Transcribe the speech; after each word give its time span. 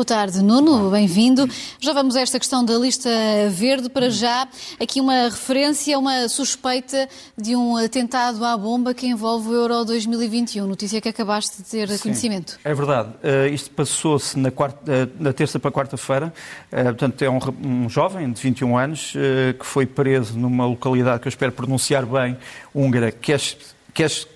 Boa 0.00 0.06
tarde, 0.06 0.42
Nuno, 0.42 0.88
bem-vindo. 0.88 1.46
Já 1.78 1.92
vamos 1.92 2.16
a 2.16 2.22
esta 2.22 2.38
questão 2.38 2.64
da 2.64 2.72
lista 2.78 3.10
verde. 3.50 3.90
Para 3.90 4.08
já, 4.08 4.48
aqui 4.80 4.98
uma 4.98 5.24
referência, 5.24 5.98
uma 5.98 6.26
suspeita 6.26 7.06
de 7.36 7.54
um 7.54 7.76
atentado 7.76 8.42
à 8.42 8.56
bomba 8.56 8.94
que 8.94 9.06
envolve 9.06 9.50
o 9.50 9.52
Euro 9.52 9.84
2021. 9.84 10.66
Notícia 10.66 11.02
que 11.02 11.08
acabaste 11.10 11.58
de 11.58 11.68
ter 11.68 11.86
Sim, 11.90 11.98
conhecimento. 11.98 12.58
É 12.64 12.72
verdade. 12.72 13.10
Uh, 13.22 13.52
isto 13.52 13.70
passou-se 13.72 14.38
na, 14.38 14.48
uh, 14.48 14.52
na, 15.20 15.34
terça 15.34 15.58
para 15.58 15.70
quarta-feira. 15.70 16.32
Uh, 16.72 16.84
portanto, 16.84 17.20
é 17.20 17.28
um, 17.28 17.38
um, 17.62 17.88
jovem 17.90 18.32
de 18.32 18.40
21 18.40 18.78
anos 18.78 19.12
que 19.58 19.66
foi 19.66 19.84
preso 19.84 20.38
numa 20.38 20.64
localidade 20.64 21.20
que 21.20 21.28
eu 21.28 21.30
espero 21.30 21.52
pronunciar 21.52 22.06
bem, 22.06 22.38
húngara, 22.74 23.12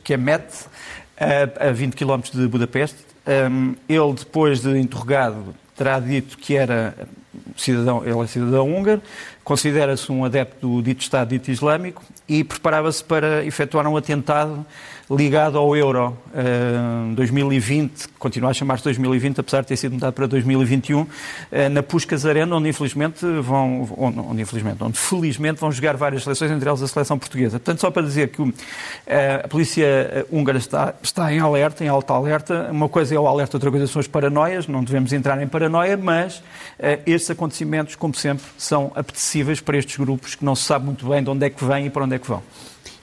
Kemet, 0.05 0.45
a 1.59 1.73
20 1.73 1.95
km 1.95 2.21
de 2.35 2.47
Budapeste 2.49 3.14
ele, 3.89 4.15
depois 4.15 4.61
de 4.61 4.79
interrogado, 4.79 5.55
terá 5.77 5.99
dito 5.99 6.37
que 6.39 6.57
era 6.57 6.95
cidadão, 7.57 8.03
ele 8.05 8.19
é 8.21 8.27
cidadão 8.27 8.73
húngaro, 8.75 9.03
considera-se 9.43 10.11
um 10.11 10.25
adepto 10.25 10.67
do 10.67 10.83
dito 10.83 11.03
Estado 11.03 11.29
dito 11.29 11.51
Islâmico 11.51 12.03
e 12.29 12.43
preparava-se 12.43 13.05
para 13.05 13.45
efetuar 13.45 13.87
um 13.87 13.97
atentado 13.97 14.65
ligado 15.11 15.59
ao 15.59 15.77
euro. 15.77 16.17
Uh, 16.33 17.15
2020, 17.15 18.09
continua 18.19 18.51
a 18.51 18.55
chamar-se 18.55 18.85
2020, 18.85 19.41
apesar 19.41 19.61
de 19.61 19.69
ter 19.69 19.77
sido 19.77 19.93
mudado 19.93 20.13
para 20.15 20.27
2021, 20.27 21.01
uh, 21.01 21.09
na 21.71 21.83
Puscas 21.83 22.25
Arena, 22.25 22.57
onde 22.57 22.69
infelizmente 22.69 23.25
vão, 23.41 23.89
onde, 23.97 24.19
onde, 24.19 24.43
infelizmente, 24.43 24.83
onde 24.83 24.99
felizmente 24.99 25.61
vão 25.61 25.71
jogar 25.71 25.97
várias 25.97 26.23
seleções, 26.23 26.51
entre 26.51 26.69
elas 26.69 26.83
a 26.83 26.89
seleção 26.89 27.19
portuguesa. 27.19 27.59
Portanto, 27.59 27.81
só 27.81 27.91
para 27.91 28.03
dizer 28.03 28.29
que 28.29 28.41
uh, 28.41 28.55
a 29.45 29.49
polícia 29.49 30.27
húngara 30.31 30.59
está, 30.59 30.95
está 31.03 31.33
em 31.33 31.39
alerta, 31.39 31.85
em 31.85 31.89
alta 31.89 32.15
alerta. 32.15 32.69
Uma 32.71 32.89
coisa 32.89 33.15
é 33.15 33.19
o 33.19 33.27
alerta, 33.27 33.57
outra 33.57 33.71
coisa 33.71 33.87
são 33.87 34.01
as 34.01 34.09
paranoias, 34.09 34.67
não 34.67 34.83
devemos 34.83 35.13
entrar 35.13 35.41
em 35.43 35.47
paranoia, 35.47 35.97
mas 35.97 36.39
uh, 36.39 36.43
estes 37.25 37.31
acontecimentos, 37.31 37.97
como 37.97 38.15
sempre, 38.15 38.45
são 38.59 38.93
apetecíveis 38.95 39.61
para 39.61 39.79
estes 39.79 39.97
grupos 39.97 40.35
que 40.35 40.45
não 40.45 40.55
se 40.55 40.65
sabe 40.65 40.85
muito 40.85 41.09
bem 41.09 41.23
de 41.23 41.31
onde 41.31 41.47
é 41.47 41.51
que 41.51 41.65
vêm 41.65 41.87
e 41.87 41.91
para 41.91 42.05
onde 42.05 42.15
é 42.15 42.19
que 42.19 42.29
vão 42.29 42.43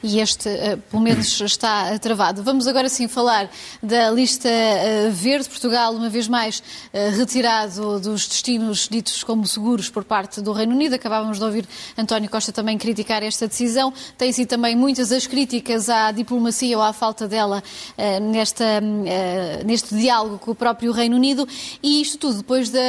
e 0.03 0.19
este, 0.19 0.49
uh, 0.49 0.77
pelo 0.89 1.01
menos, 1.01 1.39
está 1.41 1.97
travado. 1.99 2.41
Vamos 2.43 2.67
agora 2.67 2.89
sim 2.89 3.07
falar 3.07 3.49
da 3.81 4.09
lista 4.09 4.49
uh, 4.49 5.11
verde. 5.11 5.47
Portugal, 5.47 5.93
uma 5.93 6.09
vez 6.09 6.27
mais, 6.27 6.59
uh, 6.59 7.17
retirado 7.17 7.99
dos 7.99 8.27
destinos 8.27 8.87
ditos 8.89 9.23
como 9.23 9.45
seguros 9.45 9.89
por 9.89 10.03
parte 10.03 10.41
do 10.41 10.51
Reino 10.53 10.73
Unido. 10.73 10.95
Acabávamos 10.95 11.37
de 11.37 11.43
ouvir 11.43 11.67
António 11.97 12.29
Costa 12.29 12.51
também 12.51 12.77
criticar 12.77 13.21
esta 13.21 13.47
decisão. 13.47 13.93
Tem 14.17 14.31
sido 14.31 14.47
também 14.47 14.75
muitas 14.75 15.11
as 15.11 15.27
críticas 15.27 15.89
à 15.89 16.11
diplomacia 16.11 16.77
ou 16.77 16.83
à 16.83 16.93
falta 16.93 17.27
dela 17.27 17.63
nesta, 18.21 18.81
neste 19.65 19.95
diálogo 19.95 20.37
com 20.39 20.51
o 20.51 20.55
próprio 20.55 20.91
Reino 20.91 21.15
Unido. 21.15 21.47
E 21.83 22.01
isto 22.01 22.17
tudo 22.17 22.37
depois 22.37 22.69
da, 22.69 22.79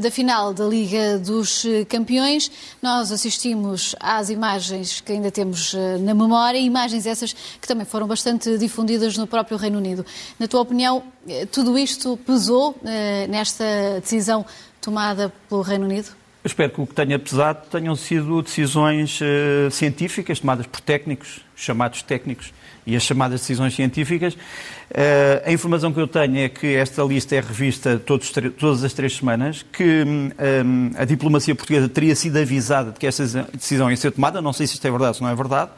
da 0.00 0.10
final 0.10 0.52
da 0.52 0.64
Liga 0.64 1.18
dos 1.18 1.64
Campeões. 1.88 2.50
Nós 2.80 3.12
assistimos 3.12 3.94
às 4.00 4.30
imagens 4.30 5.00
que 5.00 5.12
ainda 5.12 5.30
temos 5.30 5.74
na 6.00 6.14
memória 6.14 6.41
memória, 6.42 6.58
imagens 6.58 7.06
essas 7.06 7.32
que 7.32 7.68
também 7.68 7.86
foram 7.86 8.06
bastante 8.06 8.58
difundidas 8.58 9.16
no 9.16 9.26
próprio 9.26 9.56
Reino 9.56 9.78
Unido. 9.78 10.04
Na 10.38 10.48
tua 10.48 10.60
opinião, 10.60 11.04
eh, 11.28 11.46
tudo 11.46 11.78
isto 11.78 12.16
pesou 12.16 12.76
eh, 12.84 13.26
nesta 13.28 14.00
decisão 14.00 14.44
tomada 14.80 15.32
pelo 15.48 15.62
Reino 15.62 15.84
Unido? 15.84 16.08
Eu 16.44 16.48
espero 16.48 16.72
que 16.72 16.80
o 16.80 16.86
que 16.86 16.94
tenha 16.94 17.16
pesado 17.20 17.68
tenham 17.70 17.94
sido 17.94 18.42
decisões 18.42 19.20
uh, 19.20 19.70
científicas 19.70 20.40
tomadas 20.40 20.66
por 20.66 20.80
técnicos, 20.80 21.40
chamados 21.54 22.02
técnicos, 22.02 22.52
e 22.84 22.96
as 22.96 23.04
chamadas 23.04 23.42
decisões 23.42 23.76
científicas. 23.76 24.34
Uh, 24.34 25.46
a 25.46 25.52
informação 25.52 25.92
que 25.92 26.00
eu 26.00 26.08
tenho 26.08 26.38
é 26.38 26.48
que 26.48 26.74
esta 26.74 27.02
lista 27.04 27.36
é 27.36 27.40
revista 27.40 27.96
todos, 28.04 28.32
todas 28.58 28.82
as 28.82 28.92
três 28.92 29.16
semanas, 29.16 29.64
que 29.72 30.02
um, 30.04 30.90
a 30.96 31.04
diplomacia 31.04 31.54
portuguesa 31.54 31.88
teria 31.88 32.16
sido 32.16 32.36
avisada 32.36 32.90
de 32.90 32.98
que 32.98 33.06
esta 33.06 33.24
decisão 33.52 33.88
ia 33.88 33.96
ser 33.96 34.10
tomada. 34.10 34.42
Não 34.42 34.52
sei 34.52 34.66
se 34.66 34.74
isto 34.74 34.84
é 34.84 34.90
verdade 34.90 35.10
ou 35.10 35.14
se 35.14 35.22
não 35.22 35.28
é 35.28 35.34
verdade. 35.36 35.70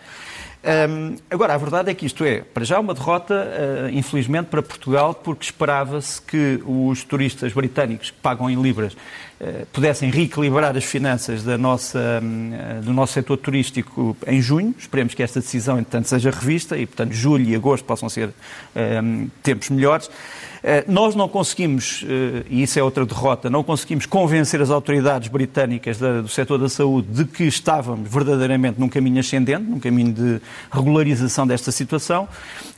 Um, 0.65 1.17
agora, 1.29 1.53
a 1.53 1.59
verdade 1.59 1.91
é 1.91 1.95
que 1.95 2.07
isto 2.07 2.25
é, 2.25 2.41
para 2.41 2.65
já, 2.65 2.81
uma 2.81 2.95
derrota, 2.95 3.35
uh, 3.35 3.91
infelizmente, 3.91 4.47
para 4.47 4.63
Portugal, 4.63 5.15
porque 5.15 5.45
esperava-se 5.45 6.23
que 6.23 6.59
os 6.65 7.05
turistas 7.05 7.53
britânicos 7.53 8.11
que 8.11 8.17
pagam 8.17 8.49
em 8.49 8.61
libras 8.61 8.95
uh, 8.95 9.67
pudessem 9.75 10.11
reequilibrar 10.11 10.75
as 10.75 10.85
finanças 10.85 11.45
da 11.45 11.59
nossa, 11.59 11.99
uh, 11.99 12.83
do 12.83 12.95
nosso 12.95 13.13
setor 13.13 13.37
turístico 13.37 14.17
em 14.27 14.41
junho. 14.41 14.75
Esperemos 14.79 15.13
que 15.13 15.23
esta 15.23 15.39
decisão, 15.39 15.79
entretanto, 15.79 16.09
seja 16.09 16.31
revista 16.31 16.79
e, 16.79 16.87
portanto, 16.87 17.13
julho 17.13 17.45
e 17.45 17.55
agosto 17.55 17.85
possam 17.85 18.09
ser 18.09 18.31
tempos 19.43 19.69
melhores. 19.69 20.11
Eh, 20.67 20.83
nós 20.89 21.15
não 21.15 21.29
conseguimos, 21.29 22.03
eh, 22.09 22.43
e 22.49 22.63
isso 22.63 22.79
é 22.79 22.83
outra 22.83 23.05
derrota, 23.05 23.51
não 23.51 23.63
conseguimos 23.63 24.07
convencer 24.07 24.63
as 24.63 24.71
autoridades 24.71 25.29
britânicas 25.29 25.99
do 25.99 26.27
setor 26.27 26.57
da 26.57 26.71
saúde 26.71 27.07
de 27.09 27.27
que 27.27 27.45
estávamos 27.45 28.11
verdadeiramente 28.11 28.81
num 28.81 28.89
caminho 28.89 29.21
ascendente, 29.21 29.63
num 29.63 29.79
caminho 29.79 30.15
de 30.15 30.41
regularização 30.73 31.47
desta 31.47 31.71
situação. 31.71 32.27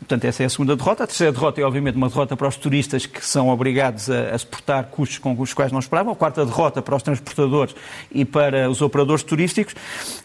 Portanto, 0.00 0.24
essa 0.24 0.42
é 0.42 0.46
a 0.46 0.48
segunda 0.48 0.74
derrota. 0.74 1.04
A 1.04 1.06
terceira 1.06 1.32
derrota 1.32 1.60
é, 1.60 1.64
obviamente, 1.64 1.94
uma 1.94 2.08
derrota 2.08 2.36
para 2.36 2.48
os 2.48 2.56
turistas 2.56 3.06
que 3.06 3.24
são 3.24 3.50
obrigados 3.50 4.10
a, 4.10 4.34
a 4.34 4.38
suportar 4.38 4.82
custos 4.86 5.18
com 5.18 5.40
os 5.40 5.54
quais 5.54 5.70
não 5.70 5.78
esperavam. 5.78 6.12
A 6.12 6.16
quarta 6.16 6.44
derrota 6.44 6.82
para 6.82 6.96
os 6.96 7.04
transportadores 7.04 7.72
e 8.10 8.24
para 8.24 8.68
os 8.68 8.82
operadores 8.82 9.22
turísticos. 9.22 9.76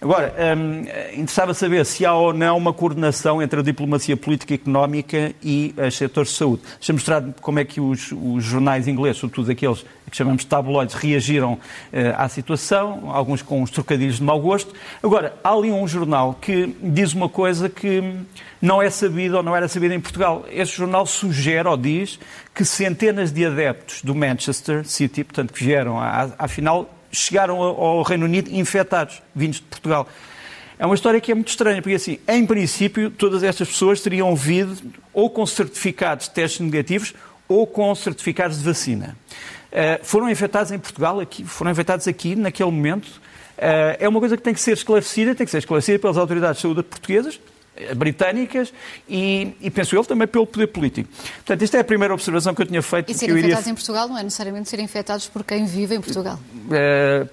Agora, 0.01 0.33
hum, 0.57 0.81
interessava 1.13 1.53
saber 1.53 1.85
se 1.85 2.07
há 2.07 2.13
ou 2.15 2.33
não 2.33 2.57
uma 2.57 2.73
coordenação 2.73 3.39
entre 3.39 3.59
a 3.59 3.63
diplomacia 3.63 4.17
política 4.17 4.53
e 4.53 4.55
económica 4.55 5.31
e 5.43 5.75
os 5.77 5.95
setores 5.95 6.31
de 6.31 6.37
saúde. 6.37 6.63
Deixa 6.79 6.93
mostrar 6.93 7.23
como 7.39 7.50
é 7.59 7.65
que 7.65 7.79
os, 7.79 8.11
os 8.11 8.43
jornais 8.43 8.87
ingleses, 8.87 9.17
sobretudo 9.17 9.51
aqueles 9.51 9.85
que 10.09 10.17
chamamos 10.17 10.41
de 10.41 10.47
tabloides, 10.47 10.95
reagiram 10.95 11.53
uh, 11.53 11.59
à 12.17 12.27
situação, 12.27 13.11
alguns 13.11 13.41
com 13.41 13.61
uns 13.61 13.71
trocadilhos 13.71 14.17
de 14.17 14.23
mau 14.23 14.39
gosto. 14.39 14.73
Agora, 15.01 15.33
há 15.43 15.51
ali 15.51 15.71
um 15.71 15.87
jornal 15.87 16.37
que 16.39 16.75
diz 16.81 17.13
uma 17.13 17.29
coisa 17.29 17.69
que 17.69 18.03
não 18.61 18.81
é 18.81 18.89
sabida 18.89 19.37
ou 19.37 19.43
não 19.43 19.55
era 19.55 19.67
sabida 19.67 19.95
em 19.95 19.99
Portugal. 19.99 20.45
Esse 20.49 20.73
jornal 20.73 21.05
sugere 21.05 21.67
ou 21.67 21.77
diz 21.77 22.19
que 22.53 22.65
centenas 22.65 23.31
de 23.31 23.45
adeptos 23.45 24.01
do 24.01 24.13
Manchester 24.13 24.85
City, 24.85 25.23
portanto, 25.23 25.53
que 25.53 25.63
vieram 25.63 25.99
à, 25.99 26.29
à 26.37 26.47
final, 26.47 26.93
chegaram 27.11 27.57
ao 27.61 28.01
Reino 28.03 28.25
Unido 28.25 28.49
infectados, 28.51 29.21
vindos 29.33 29.57
de 29.57 29.63
Portugal. 29.63 30.07
É 30.81 30.85
uma 30.87 30.95
história 30.95 31.21
que 31.21 31.31
é 31.31 31.35
muito 31.35 31.49
estranha, 31.49 31.79
porque 31.79 31.95
assim, 31.95 32.17
em 32.27 32.43
princípio, 32.43 33.11
todas 33.11 33.43
estas 33.43 33.67
pessoas 33.67 34.01
teriam 34.01 34.35
vindo 34.35 34.75
ou 35.13 35.29
com 35.29 35.45
certificados 35.45 36.27
de 36.27 36.31
testes 36.33 36.59
negativos 36.59 37.13
ou 37.51 37.67
com 37.67 37.93
certificados 37.93 38.57
de 38.59 38.63
vacina. 38.63 39.15
Uh, 39.71 40.03
foram 40.03 40.29
infectados 40.29 40.71
em 40.71 40.79
Portugal, 40.79 41.19
aqui, 41.19 41.43
foram 41.43 41.71
infectados 41.71 42.07
aqui, 42.07 42.35
naquele 42.35 42.71
momento. 42.71 43.07
Uh, 43.07 43.95
é 43.99 44.07
uma 44.07 44.19
coisa 44.19 44.35
que 44.35 44.43
tem 44.43 44.53
que 44.53 44.61
ser 44.61 44.73
esclarecida, 44.73 45.35
tem 45.35 45.45
que 45.45 45.51
ser 45.51 45.59
esclarecida 45.59 45.99
pelas 45.99 46.17
autoridades 46.17 46.57
de 46.57 46.61
saúde 46.63 46.83
portuguesas, 46.83 47.39
eh, 47.75 47.93
britânicas 47.95 48.73
e, 49.07 49.55
e, 49.61 49.69
penso 49.69 49.95
eu, 49.95 50.03
também 50.03 50.27
pelo 50.27 50.45
poder 50.45 50.67
político. 50.67 51.09
Portanto, 51.35 51.61
esta 51.61 51.77
é 51.77 51.79
a 51.79 51.83
primeira 51.83 52.13
observação 52.13 52.53
que 52.53 52.61
eu 52.61 52.65
tinha 52.65 52.81
feito. 52.81 53.11
E 53.11 53.13
serem 53.13 53.35
iria... 53.35 53.45
infectados 53.45 53.67
em 53.69 53.75
Portugal 53.75 54.07
não 54.09 54.17
é 54.17 54.23
necessariamente 54.23 54.69
serem 54.69 54.85
infectados 54.85 55.27
por 55.27 55.43
quem 55.43 55.65
vive 55.65 55.95
em 55.95 56.01
Portugal? 56.01 56.37
Uh, 56.67 57.29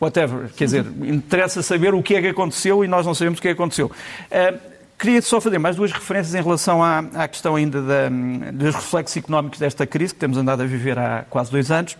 whatever. 0.00 0.50
Quer 0.56 0.64
dizer, 0.66 0.86
interessa 1.02 1.62
saber 1.62 1.94
o 1.94 2.02
que 2.02 2.14
é 2.14 2.20
que 2.20 2.28
aconteceu 2.28 2.84
e 2.84 2.88
nós 2.88 3.04
não 3.04 3.14
sabemos 3.14 3.38
o 3.38 3.42
que 3.42 3.48
é 3.48 3.54
que 3.54 3.60
aconteceu. 3.60 3.86
Uh, 3.86 4.69
Queria 5.00 5.22
só 5.22 5.40
fazer 5.40 5.58
mais 5.58 5.76
duas 5.76 5.92
referências 5.92 6.34
em 6.34 6.42
relação 6.42 6.84
à, 6.84 6.98
à 6.98 7.26
questão 7.26 7.56
ainda 7.56 7.80
da, 7.80 8.10
dos 8.52 8.74
reflexos 8.74 9.16
económicos 9.16 9.58
desta 9.58 9.86
crise 9.86 10.12
que 10.12 10.20
temos 10.20 10.36
andado 10.36 10.62
a 10.62 10.66
viver 10.66 10.98
há 10.98 11.24
quase 11.30 11.50
dois 11.50 11.70
anos. 11.70 11.96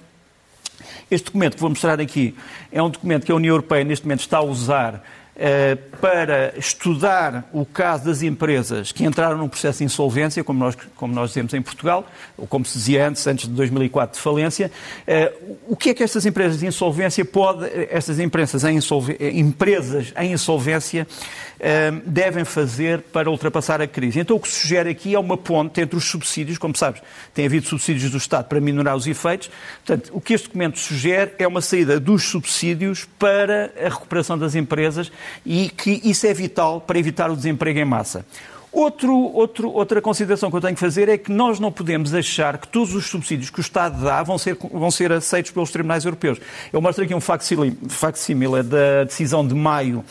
Este 1.10 1.24
documento 1.24 1.54
que 1.54 1.60
vou 1.62 1.70
mostrar 1.70 1.98
aqui 1.98 2.36
é 2.70 2.82
um 2.82 2.90
documento 2.90 3.24
que 3.24 3.32
a 3.32 3.34
União 3.34 3.54
Europeia 3.54 3.84
neste 3.84 4.04
momento 4.04 4.20
está 4.20 4.36
a 4.36 4.42
usar 4.42 5.02
para 6.00 6.52
estudar 6.58 7.48
o 7.52 7.64
caso 7.64 8.04
das 8.04 8.22
empresas 8.22 8.92
que 8.92 9.04
entraram 9.04 9.38
num 9.38 9.48
processo 9.48 9.78
de 9.78 9.84
insolvência, 9.84 10.44
como 10.44 10.58
nós, 10.58 10.76
como 10.94 11.14
nós 11.14 11.30
dizemos 11.30 11.54
em 11.54 11.62
Portugal, 11.62 12.06
ou 12.36 12.46
como 12.46 12.64
se 12.64 12.76
dizia 12.76 13.08
antes, 13.08 13.26
antes 13.26 13.48
de 13.48 13.54
2004, 13.54 14.18
de 14.18 14.22
falência. 14.22 14.70
Eh, 15.06 15.32
o 15.66 15.76
que 15.76 15.90
é 15.90 15.94
que 15.94 16.02
estas 16.02 16.26
empresas 16.26 16.58
de 16.58 16.66
insolvência 16.66 17.24
podem, 17.24 17.70
estas 17.90 18.18
empresas 18.18 18.64
em, 18.64 18.78
empresas 19.38 20.12
em 20.16 20.32
insolvência 20.32 21.06
devem 22.06 22.44
fazer 22.44 23.02
para 23.12 23.30
ultrapassar 23.30 23.82
a 23.82 23.86
crise. 23.86 24.18
Então 24.18 24.36
o 24.36 24.40
que 24.40 24.48
se 24.48 24.60
sugere 24.60 24.90
aqui 24.90 25.14
é 25.14 25.18
uma 25.18 25.36
ponte 25.36 25.80
entre 25.80 25.96
os 25.96 26.04
subsídios, 26.04 26.56
como 26.56 26.74
sabes, 26.76 27.02
tem 27.34 27.44
havido 27.44 27.66
subsídios 27.66 28.10
do 28.10 28.16
Estado 28.16 28.46
para 28.46 28.60
minorar 28.60 28.96
os 28.96 29.06
efeitos. 29.06 29.50
Portanto, 29.84 30.10
o 30.14 30.20
que 30.20 30.32
este 30.32 30.46
documento 30.46 30.78
sugere 30.78 31.32
é 31.38 31.46
uma 31.46 31.60
saída 31.60 32.00
dos 32.00 32.24
subsídios 32.24 33.06
para 33.18 33.72
a 33.78 33.88
recuperação 33.88 34.38
das 34.38 34.54
empresas 34.54 35.12
e 35.44 35.68
que 35.70 36.00
isso 36.04 36.26
é 36.26 36.34
vital 36.34 36.80
para 36.80 36.98
evitar 36.98 37.30
o 37.30 37.36
desemprego 37.36 37.78
em 37.78 37.84
massa. 37.84 38.24
Outro, 38.72 39.12
outro, 39.12 39.68
outra 39.72 40.00
consideração 40.00 40.48
que 40.48 40.56
eu 40.56 40.60
tenho 40.60 40.74
que 40.74 40.80
fazer 40.80 41.08
é 41.08 41.18
que 41.18 41.32
nós 41.32 41.58
não 41.58 41.72
podemos 41.72 42.14
achar 42.14 42.56
que 42.56 42.68
todos 42.68 42.94
os 42.94 43.06
subsídios 43.06 43.50
que 43.50 43.58
o 43.58 43.60
Estado 43.60 44.04
dá 44.04 44.22
vão 44.22 44.38
ser, 44.38 44.56
vão 44.72 44.92
ser 44.92 45.10
aceitos 45.10 45.50
pelos 45.50 45.72
tribunais 45.72 46.04
europeus. 46.04 46.38
Eu 46.72 46.80
mostro 46.80 47.02
aqui 47.02 47.12
um 47.12 47.20
facsímile 47.20 48.62
da 48.62 49.04
decisão 49.04 49.46
de 49.46 49.54
maio 49.54 50.04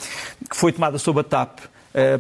que 0.50 0.58
foi 0.58 0.74
tomada 0.74 0.98
sob 0.98 1.22
a 1.22 1.24
TAP 1.24 1.60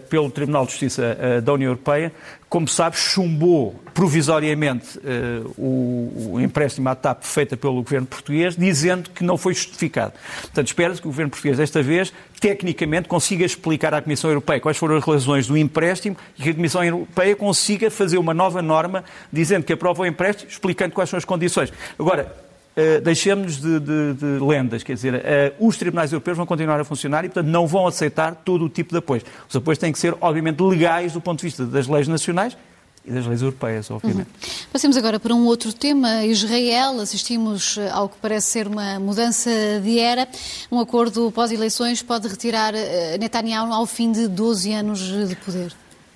pelo 0.09 0.29
Tribunal 0.31 0.65
de 0.65 0.71
Justiça 0.71 1.17
uh, 1.37 1.41
da 1.41 1.53
União 1.53 1.69
Europeia, 1.69 2.11
como 2.49 2.67
sabe, 2.67 2.97
chumbou 2.97 3.79
provisoriamente 3.93 4.97
uh, 4.97 5.53
o, 5.57 6.39
empréstimo 6.41 6.89
à 6.89 6.95
TAP 6.95 7.23
feita 7.23 7.55
pelo 7.55 7.75
governo 7.75 8.07
português, 8.07 8.55
dizendo 8.55 9.09
que 9.11 9.23
não 9.23 9.37
foi 9.37 9.53
justificado. 9.53 10.13
Portanto, 10.41 10.67
espera-se 10.67 11.01
que 11.01 11.07
o 11.07 11.11
governo 11.11 11.29
português, 11.29 11.57
desta 11.57 11.83
vez, 11.83 12.11
tecnicamente, 12.39 13.07
consiga 13.07 13.45
explicar 13.45 13.93
à 13.93 14.01
Comissão 14.01 14.29
Europeia 14.31 14.59
quais 14.59 14.77
foram 14.77 14.95
as 14.95 15.03
razões 15.03 15.47
do 15.47 15.55
empréstimo 15.55 16.17
e 16.37 16.43
que 16.43 16.49
a 16.49 16.53
Comissão 16.55 16.83
Europeia 16.83 17.35
consiga 17.35 17.91
fazer 17.91 18.17
uma 18.17 18.33
nova 18.33 18.61
norma 18.61 19.03
dizendo 19.31 19.63
que 19.63 19.73
aprova 19.73 20.01
o 20.01 20.05
empréstimo, 20.05 20.49
explicando 20.49 20.93
quais 20.93 21.09
são 21.09 21.17
as 21.17 21.25
condições. 21.25 21.71
Agora, 21.99 22.48
Uh, 22.79 23.01
deixemos 23.01 23.57
de, 23.59 23.77
de, 23.79 24.13
de, 24.13 24.25
lendas, 24.39 24.83
quer 24.83 24.93
dizer, 24.93 25.15
uh, 25.15 25.67
os 25.67 25.75
tribunais 25.75 26.13
europeus 26.13 26.37
vão 26.37 26.45
continuar 26.45 26.79
a 26.79 26.85
funcionar 26.85 27.25
e, 27.25 27.27
portanto, 27.27 27.47
não 27.47 27.67
vão 27.67 27.85
aceitar 27.85 28.35
todo 28.35 28.63
o 28.63 28.69
tipo 28.69 28.91
de 28.91 28.99
apoios. 28.99 29.25
Os 29.49 29.55
apoios 29.55 29.77
têm 29.77 29.91
que 29.91 29.99
ser, 29.99 30.15
obviamente, 30.21 30.61
legais 30.61 31.11
do 31.11 31.19
ponto 31.19 31.39
de 31.39 31.45
vista 31.47 31.65
das 31.65 31.87
leis 31.87 32.07
nacionais 32.07 32.55
e 33.03 33.11
das 33.11 33.25
leis 33.25 33.41
europeias, 33.41 33.91
obviamente. 33.91 34.27
Uhum. 34.27 34.49
Passemos 34.71 34.95
agora 34.95 35.19
para 35.19 35.33
um 35.33 35.45
outro 35.45 35.73
tema. 35.73 36.23
Israel, 36.25 37.01
assistimos 37.01 37.77
eh, 37.77 37.89
ao 37.89 38.07
que 38.07 38.17
parece 38.21 38.47
ser 38.47 38.67
uma 38.67 38.99
mudança 38.99 39.49
de 39.83 39.99
era. 39.99 40.27
Um 40.71 40.79
acordo 40.79 41.31
pós-eleições 41.31 42.01
pode 42.01 42.27
retirar 42.27 42.73
Netanyahu 43.19 43.73
ao 43.73 43.85
fim 43.85 44.11
de 44.11 44.27
12 44.27 44.71
anos 44.73 44.99
de 45.27 45.35
poder. 45.35 45.73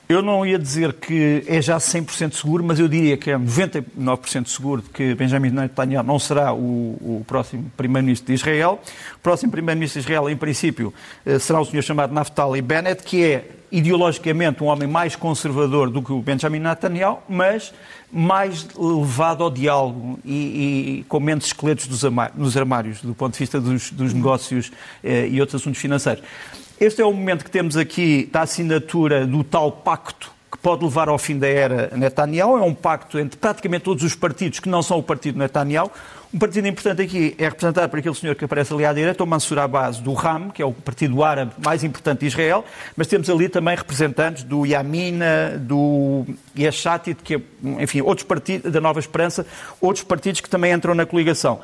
Eu 0.07 0.21
não 0.21 0.45
ia 0.45 0.59
dizer 0.59 0.93
que 0.93 1.43
é 1.47 1.61
já 1.61 1.77
100% 1.77 2.33
seguro, 2.33 2.61
mas 2.63 2.77
eu 2.77 2.89
diria 2.89 3.15
que 3.15 3.31
é 3.31 3.37
99% 3.37 4.47
seguro 4.47 4.81
de 4.81 4.89
que 4.89 5.15
Benjamin 5.15 5.49
Netanyahu 5.49 6.05
não 6.05 6.19
será 6.19 6.53
o, 6.53 6.59
o 6.59 7.25
próximo 7.25 7.71
Primeiro-Ministro 7.77 8.27
de 8.27 8.33
Israel. 8.33 8.81
O 9.15 9.19
próximo 9.19 9.51
Primeiro-Ministro 9.51 10.01
de 10.01 10.05
Israel, 10.05 10.29
em 10.29 10.35
princípio, 10.35 10.93
eh, 11.25 11.39
será 11.39 11.61
o 11.61 11.65
senhor 11.65 11.81
chamado 11.83 12.13
Naftali 12.13 12.61
Bennett, 12.61 13.01
que 13.03 13.23
é 13.23 13.49
ideologicamente 13.71 14.61
um 14.61 14.67
homem 14.67 14.87
mais 14.87 15.15
conservador 15.15 15.89
do 15.89 16.01
que 16.01 16.11
o 16.11 16.21
Benjamin 16.21 16.59
Netanyahu, 16.59 17.19
mas 17.27 17.73
mais 18.11 18.67
levado 18.77 19.43
ao 19.43 19.49
diálogo 19.49 20.19
e, 20.23 20.99
e 20.99 21.05
com 21.07 21.19
menos 21.19 21.45
esqueletos 21.45 21.87
nos 22.35 22.55
armários, 22.57 23.01
do 23.01 23.15
ponto 23.15 23.33
de 23.33 23.39
vista 23.39 23.59
dos, 23.59 23.89
dos 23.89 24.13
negócios 24.13 24.71
eh, 25.03 25.27
e 25.27 25.39
outros 25.39 25.59
assuntos 25.59 25.81
financeiros. 25.81 26.23
Este 26.83 27.01
é 27.01 27.05
o 27.05 27.13
momento 27.13 27.45
que 27.45 27.49
temos 27.49 27.77
aqui 27.77 28.29
da 28.29 28.41
assinatura 28.41 29.25
do 29.25 29.41
tal 29.41 29.71
pacto 29.71 30.33
que 30.51 30.57
pode 30.57 30.83
levar 30.83 31.07
ao 31.07 31.17
fim 31.17 31.39
da 31.39 31.47
era 31.47 31.89
Netanyahu. 31.95 32.57
É 32.57 32.61
um 32.61 32.73
pacto 32.73 33.17
entre 33.17 33.39
praticamente 33.39 33.85
todos 33.85 34.03
os 34.03 34.15
partidos 34.15 34.59
que 34.59 34.67
não 34.67 34.83
são 34.83 34.99
o 34.99 35.03
partido 35.03 35.39
Netanyahu. 35.39 35.89
Um 36.33 36.37
partido 36.37 36.67
importante 36.67 37.01
aqui 37.01 37.35
é 37.37 37.45
representado 37.45 37.89
por 37.89 37.99
aquele 37.99 38.13
senhor 38.13 38.35
que 38.35 38.43
aparece 38.43 38.73
ali 38.73 38.83
à 38.83 38.91
direita, 38.91 39.23
o 39.23 39.25
Mansur 39.25 39.59
Abbas 39.59 39.99
do 39.99 40.11
RAM, 40.11 40.49
que 40.49 40.61
é 40.61 40.65
o 40.65 40.73
partido 40.73 41.23
árabe 41.23 41.53
mais 41.63 41.85
importante 41.85 42.19
de 42.19 42.25
Israel, 42.25 42.65
mas 42.97 43.07
temos 43.07 43.29
ali 43.29 43.47
também 43.47 43.77
representantes 43.77 44.43
do 44.43 44.65
Yamina, 44.65 45.57
do 45.57 46.25
Yeshatid, 46.53 47.19
que 47.23 47.35
é, 47.35 47.41
enfim, 47.81 48.01
outros 48.01 48.27
partidos, 48.27 48.69
da 48.69 48.81
Nova 48.81 48.99
Esperança, 48.99 49.45
outros 49.79 50.03
partidos 50.03 50.41
que 50.41 50.49
também 50.49 50.73
entram 50.73 50.93
na 50.93 51.05
coligação. 51.05 51.61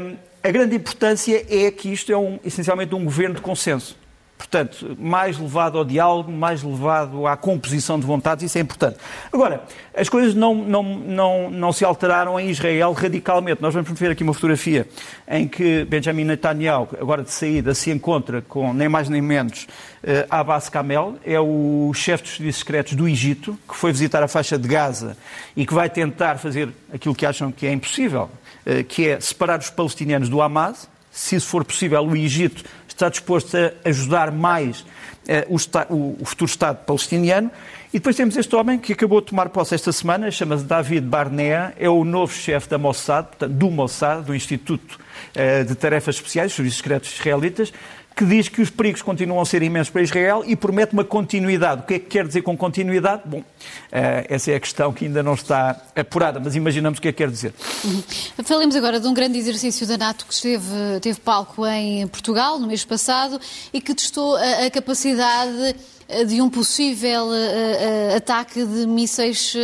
Um, 0.00 0.16
a 0.42 0.50
grande 0.50 0.74
importância 0.74 1.44
é 1.50 1.70
que 1.70 1.92
isto 1.92 2.10
é 2.10 2.16
um, 2.16 2.40
essencialmente 2.42 2.94
um 2.94 3.04
governo 3.04 3.34
de 3.34 3.42
consenso. 3.42 4.07
Portanto, 4.38 4.96
mais 4.98 5.36
levado 5.36 5.76
ao 5.76 5.84
diálogo, 5.84 6.30
mais 6.30 6.62
levado 6.62 7.26
à 7.26 7.36
composição 7.36 7.98
de 7.98 8.06
vontades, 8.06 8.44
isso 8.44 8.56
é 8.56 8.60
importante. 8.60 8.96
Agora, 9.32 9.64
as 9.94 10.08
coisas 10.08 10.32
não, 10.32 10.54
não, 10.54 10.82
não, 10.82 11.50
não 11.50 11.72
se 11.72 11.84
alteraram 11.84 12.38
em 12.38 12.48
Israel 12.48 12.92
radicalmente. 12.92 13.60
Nós 13.60 13.74
vamos 13.74 13.90
ver 13.98 14.12
aqui 14.12 14.22
uma 14.22 14.32
fotografia 14.32 14.88
em 15.28 15.48
que 15.48 15.84
Benjamin 15.86 16.22
Netanyahu, 16.22 16.88
agora 17.00 17.24
de 17.24 17.32
saída, 17.32 17.74
se 17.74 17.90
encontra 17.90 18.40
com 18.40 18.72
nem 18.72 18.88
mais 18.88 19.08
nem 19.08 19.20
menos 19.20 19.64
uh, 20.04 20.26
Abbas 20.30 20.68
Kamel, 20.68 21.16
é 21.26 21.40
o 21.40 21.90
chefe 21.92 22.22
dos 22.22 22.36
serviços 22.36 22.60
secretos 22.60 22.94
do 22.94 23.08
Egito, 23.08 23.58
que 23.68 23.74
foi 23.74 23.90
visitar 23.90 24.22
a 24.22 24.28
faixa 24.28 24.56
de 24.56 24.68
Gaza 24.68 25.16
e 25.56 25.66
que 25.66 25.74
vai 25.74 25.90
tentar 25.90 26.38
fazer 26.38 26.68
aquilo 26.94 27.14
que 27.14 27.26
acham 27.26 27.50
que 27.50 27.66
é 27.66 27.72
impossível, 27.72 28.30
uh, 28.64 28.84
que 28.84 29.08
é 29.08 29.20
separar 29.20 29.58
os 29.58 29.68
palestinianos 29.68 30.28
do 30.28 30.40
Hamas. 30.40 30.88
Se 31.10 31.34
isso 31.34 31.48
for 31.48 31.64
possível, 31.64 32.00
o 32.06 32.14
Egito 32.14 32.62
está 32.98 33.08
disposto 33.08 33.56
a 33.56 33.88
ajudar 33.88 34.32
mais 34.32 34.84
eh, 35.28 35.46
o, 35.48 35.54
o, 35.54 36.24
futuro 36.24 36.50
Estado 36.50 36.84
palestiniano. 36.84 37.50
E 37.94 37.98
depois 37.98 38.16
temos 38.16 38.36
este 38.36 38.54
homem 38.56 38.78
que 38.78 38.92
acabou 38.92 39.20
de 39.20 39.28
tomar 39.28 39.48
posse 39.50 39.74
esta 39.74 39.92
semana, 39.92 40.30
chama-se 40.30 40.64
David 40.64 41.06
Barnea, 41.06 41.72
é 41.78 41.88
o 41.88 42.04
novo 42.04 42.34
chefe 42.34 42.68
da 42.68 42.76
Mossad, 42.76 43.26
portanto, 43.26 43.52
do 43.52 43.70
Mossad, 43.70 44.24
do 44.24 44.34
Instituto 44.34 44.98
eh, 45.34 45.62
de 45.62 45.74
Tarefas 45.76 46.16
Especiais, 46.16 46.52
Serviços 46.52 46.78
Secretos 46.78 47.14
Israelitas, 47.14 47.72
que 48.18 48.24
diz 48.24 48.48
que 48.48 48.60
os 48.60 48.68
perigos 48.68 49.00
continuam 49.00 49.40
a 49.40 49.46
ser 49.46 49.62
imensos 49.62 49.90
para 49.90 50.02
Israel 50.02 50.42
e 50.44 50.56
promete 50.56 50.92
uma 50.92 51.04
continuidade. 51.04 51.82
O 51.82 51.84
que 51.84 51.94
é 51.94 51.98
que 52.00 52.06
quer 52.06 52.26
dizer 52.26 52.42
com 52.42 52.56
continuidade? 52.56 53.22
Bom, 53.24 53.44
eh, 53.92 54.26
essa 54.28 54.50
é 54.50 54.56
a 54.56 54.60
questão 54.60 54.92
que 54.92 55.04
ainda 55.04 55.22
não 55.22 55.34
está 55.34 55.80
apurada, 55.94 56.40
mas 56.40 56.56
imaginamos 56.56 56.98
o 56.98 57.02
que 57.02 57.06
é 57.06 57.12
que 57.12 57.18
quer 57.18 57.30
dizer. 57.30 57.54
Uhum. 57.84 58.02
Falemos 58.42 58.74
agora 58.74 58.98
de 58.98 59.06
um 59.06 59.14
grande 59.14 59.38
exercício 59.38 59.86
da 59.86 59.96
NATO 59.96 60.26
que 60.26 60.34
esteve, 60.34 60.66
teve 61.00 61.20
palco 61.20 61.64
em 61.64 62.08
Portugal 62.08 62.58
no 62.58 62.66
mês 62.66 62.84
passado 62.84 63.40
e 63.72 63.80
que 63.80 63.94
testou 63.94 64.34
a, 64.34 64.66
a 64.66 64.70
capacidade 64.72 65.76
eh, 66.08 66.24
de 66.24 66.42
um 66.42 66.50
possível 66.50 67.28
uh, 67.28 68.16
ataque 68.16 68.66
de 68.66 68.84
mísseis 68.84 69.54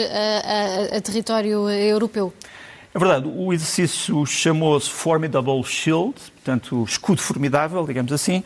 a 0.95 1.01
território 1.01 1.69
europeu. 1.69 2.33
É 2.97 2.99
verdade, 2.99 3.27
o 3.27 3.53
exercício 3.53 4.25
chamou-se 4.25 4.89
Formidable 4.89 5.65
Shield, 5.65 6.15
portanto, 6.37 6.85
escudo 6.85 7.21
formidável, 7.21 7.85
digamos 7.85 8.13
assim. 8.13 8.45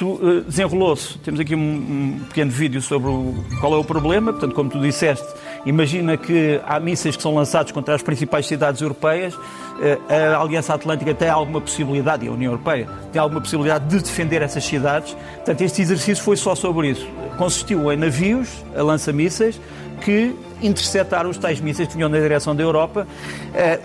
Um, 0.00 0.04
uh, 0.04 0.42
Desenrolou-se, 0.42 1.18
temos 1.18 1.40
aqui 1.40 1.56
um, 1.56 1.58
um, 1.58 2.20
pequeno 2.28 2.52
vídeo 2.52 2.80
sobre 2.80 3.10
o, 3.10 3.34
qual 3.58 3.74
é 3.74 3.78
o 3.78 3.82
problema. 3.82 4.30
Portanto, 4.30 4.54
como 4.54 4.70
tu 4.70 4.78
disseste, 4.78 5.26
imagina 5.66 6.16
que 6.16 6.60
há 6.64 6.78
mísseis 6.78 7.16
que 7.16 7.22
são 7.22 7.34
lançados 7.34 7.72
contra 7.72 7.96
as 7.96 8.02
principais 8.02 8.46
cidades 8.46 8.80
europeias. 8.80 9.34
Uh, 9.34 10.36
a 10.36 10.40
Aliança 10.40 10.74
Atlântica 10.74 11.12
tem 11.12 11.28
alguma 11.28 11.60
possibilidade, 11.60 12.24
e 12.24 12.28
a 12.28 12.30
União 12.30 12.52
Europeia 12.52 12.88
tem 13.12 13.20
alguma 13.20 13.40
possibilidade 13.40 13.88
de 13.88 14.04
defender 14.04 14.40
essas 14.40 14.62
cidades. 14.62 15.16
Portanto, 15.34 15.62
este 15.62 15.82
exercício 15.82 16.22
foi 16.22 16.36
só 16.36 16.54
sobre 16.54 16.90
isso. 16.90 17.08
Consistiu 17.36 17.90
em 17.90 17.96
navios 17.96 18.48
a 18.76 18.82
lança-mísseis 18.84 19.60
que 20.04 20.32
interceptaram 20.62 21.30
os 21.30 21.38
tais 21.38 21.60
mísseis 21.60 21.88
que 21.88 21.94
vinham 21.94 22.08
na 22.08 22.18
direção 22.18 22.54
da 22.54 22.62
Europa. 22.62 23.06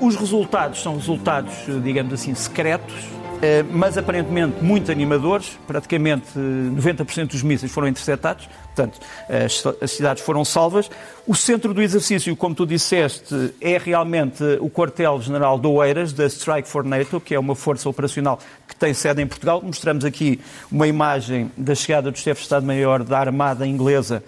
Uh, 0.01 0.05
os 0.05 0.15
resultados 0.15 0.81
são 0.81 0.95
resultados, 0.95 1.53
digamos 1.83 2.13
assim, 2.13 2.33
secretos, 2.35 2.93
uh, 2.93 3.67
mas 3.71 3.97
aparentemente 3.97 4.63
muito 4.63 4.91
animadores. 4.91 5.57
Praticamente 5.65 6.27
90% 6.37 7.19
eh, 7.19 7.25
dos 7.25 7.43
mísseis 7.43 7.71
foram 7.71 7.87
interceptados, 7.87 8.47
portanto, 8.75 8.99
as, 9.81 9.91
cidades 9.91 10.23
foram 10.23 10.45
salvas. 10.45 10.89
O 11.25 11.35
centro 11.35 11.73
do 11.73 11.81
exercício, 11.81 12.35
como 12.35 12.55
tu 12.55 12.65
disseste, 12.65 13.53
é 13.59 13.77
realmente 13.77 14.43
o 14.61 14.69
quartel-general 14.69 15.59
de 15.59 15.67
Oeiras, 15.67 16.13
da 16.13 16.25
Strike 16.27 16.67
for 16.67 16.83
NATO, 16.83 17.19
que 17.19 17.35
é 17.35 17.39
uma 17.39 17.55
força 17.55 17.89
operacional 17.89 18.39
que 18.67 18.75
tem 18.75 18.93
sede 18.93 19.21
em 19.21 19.27
Portugal. 19.27 19.61
Mostramos 19.63 20.03
aqui 20.03 20.39
uma 20.71 20.87
imagem 20.87 21.51
da 21.57 21.73
chegada 21.73 22.11
do 22.11 22.17
chefe 22.17 22.41
de 22.41 22.45
Estado-Maior 22.45 23.03
da 23.03 23.19
Armada 23.19 23.65
Inglesa 23.65 24.23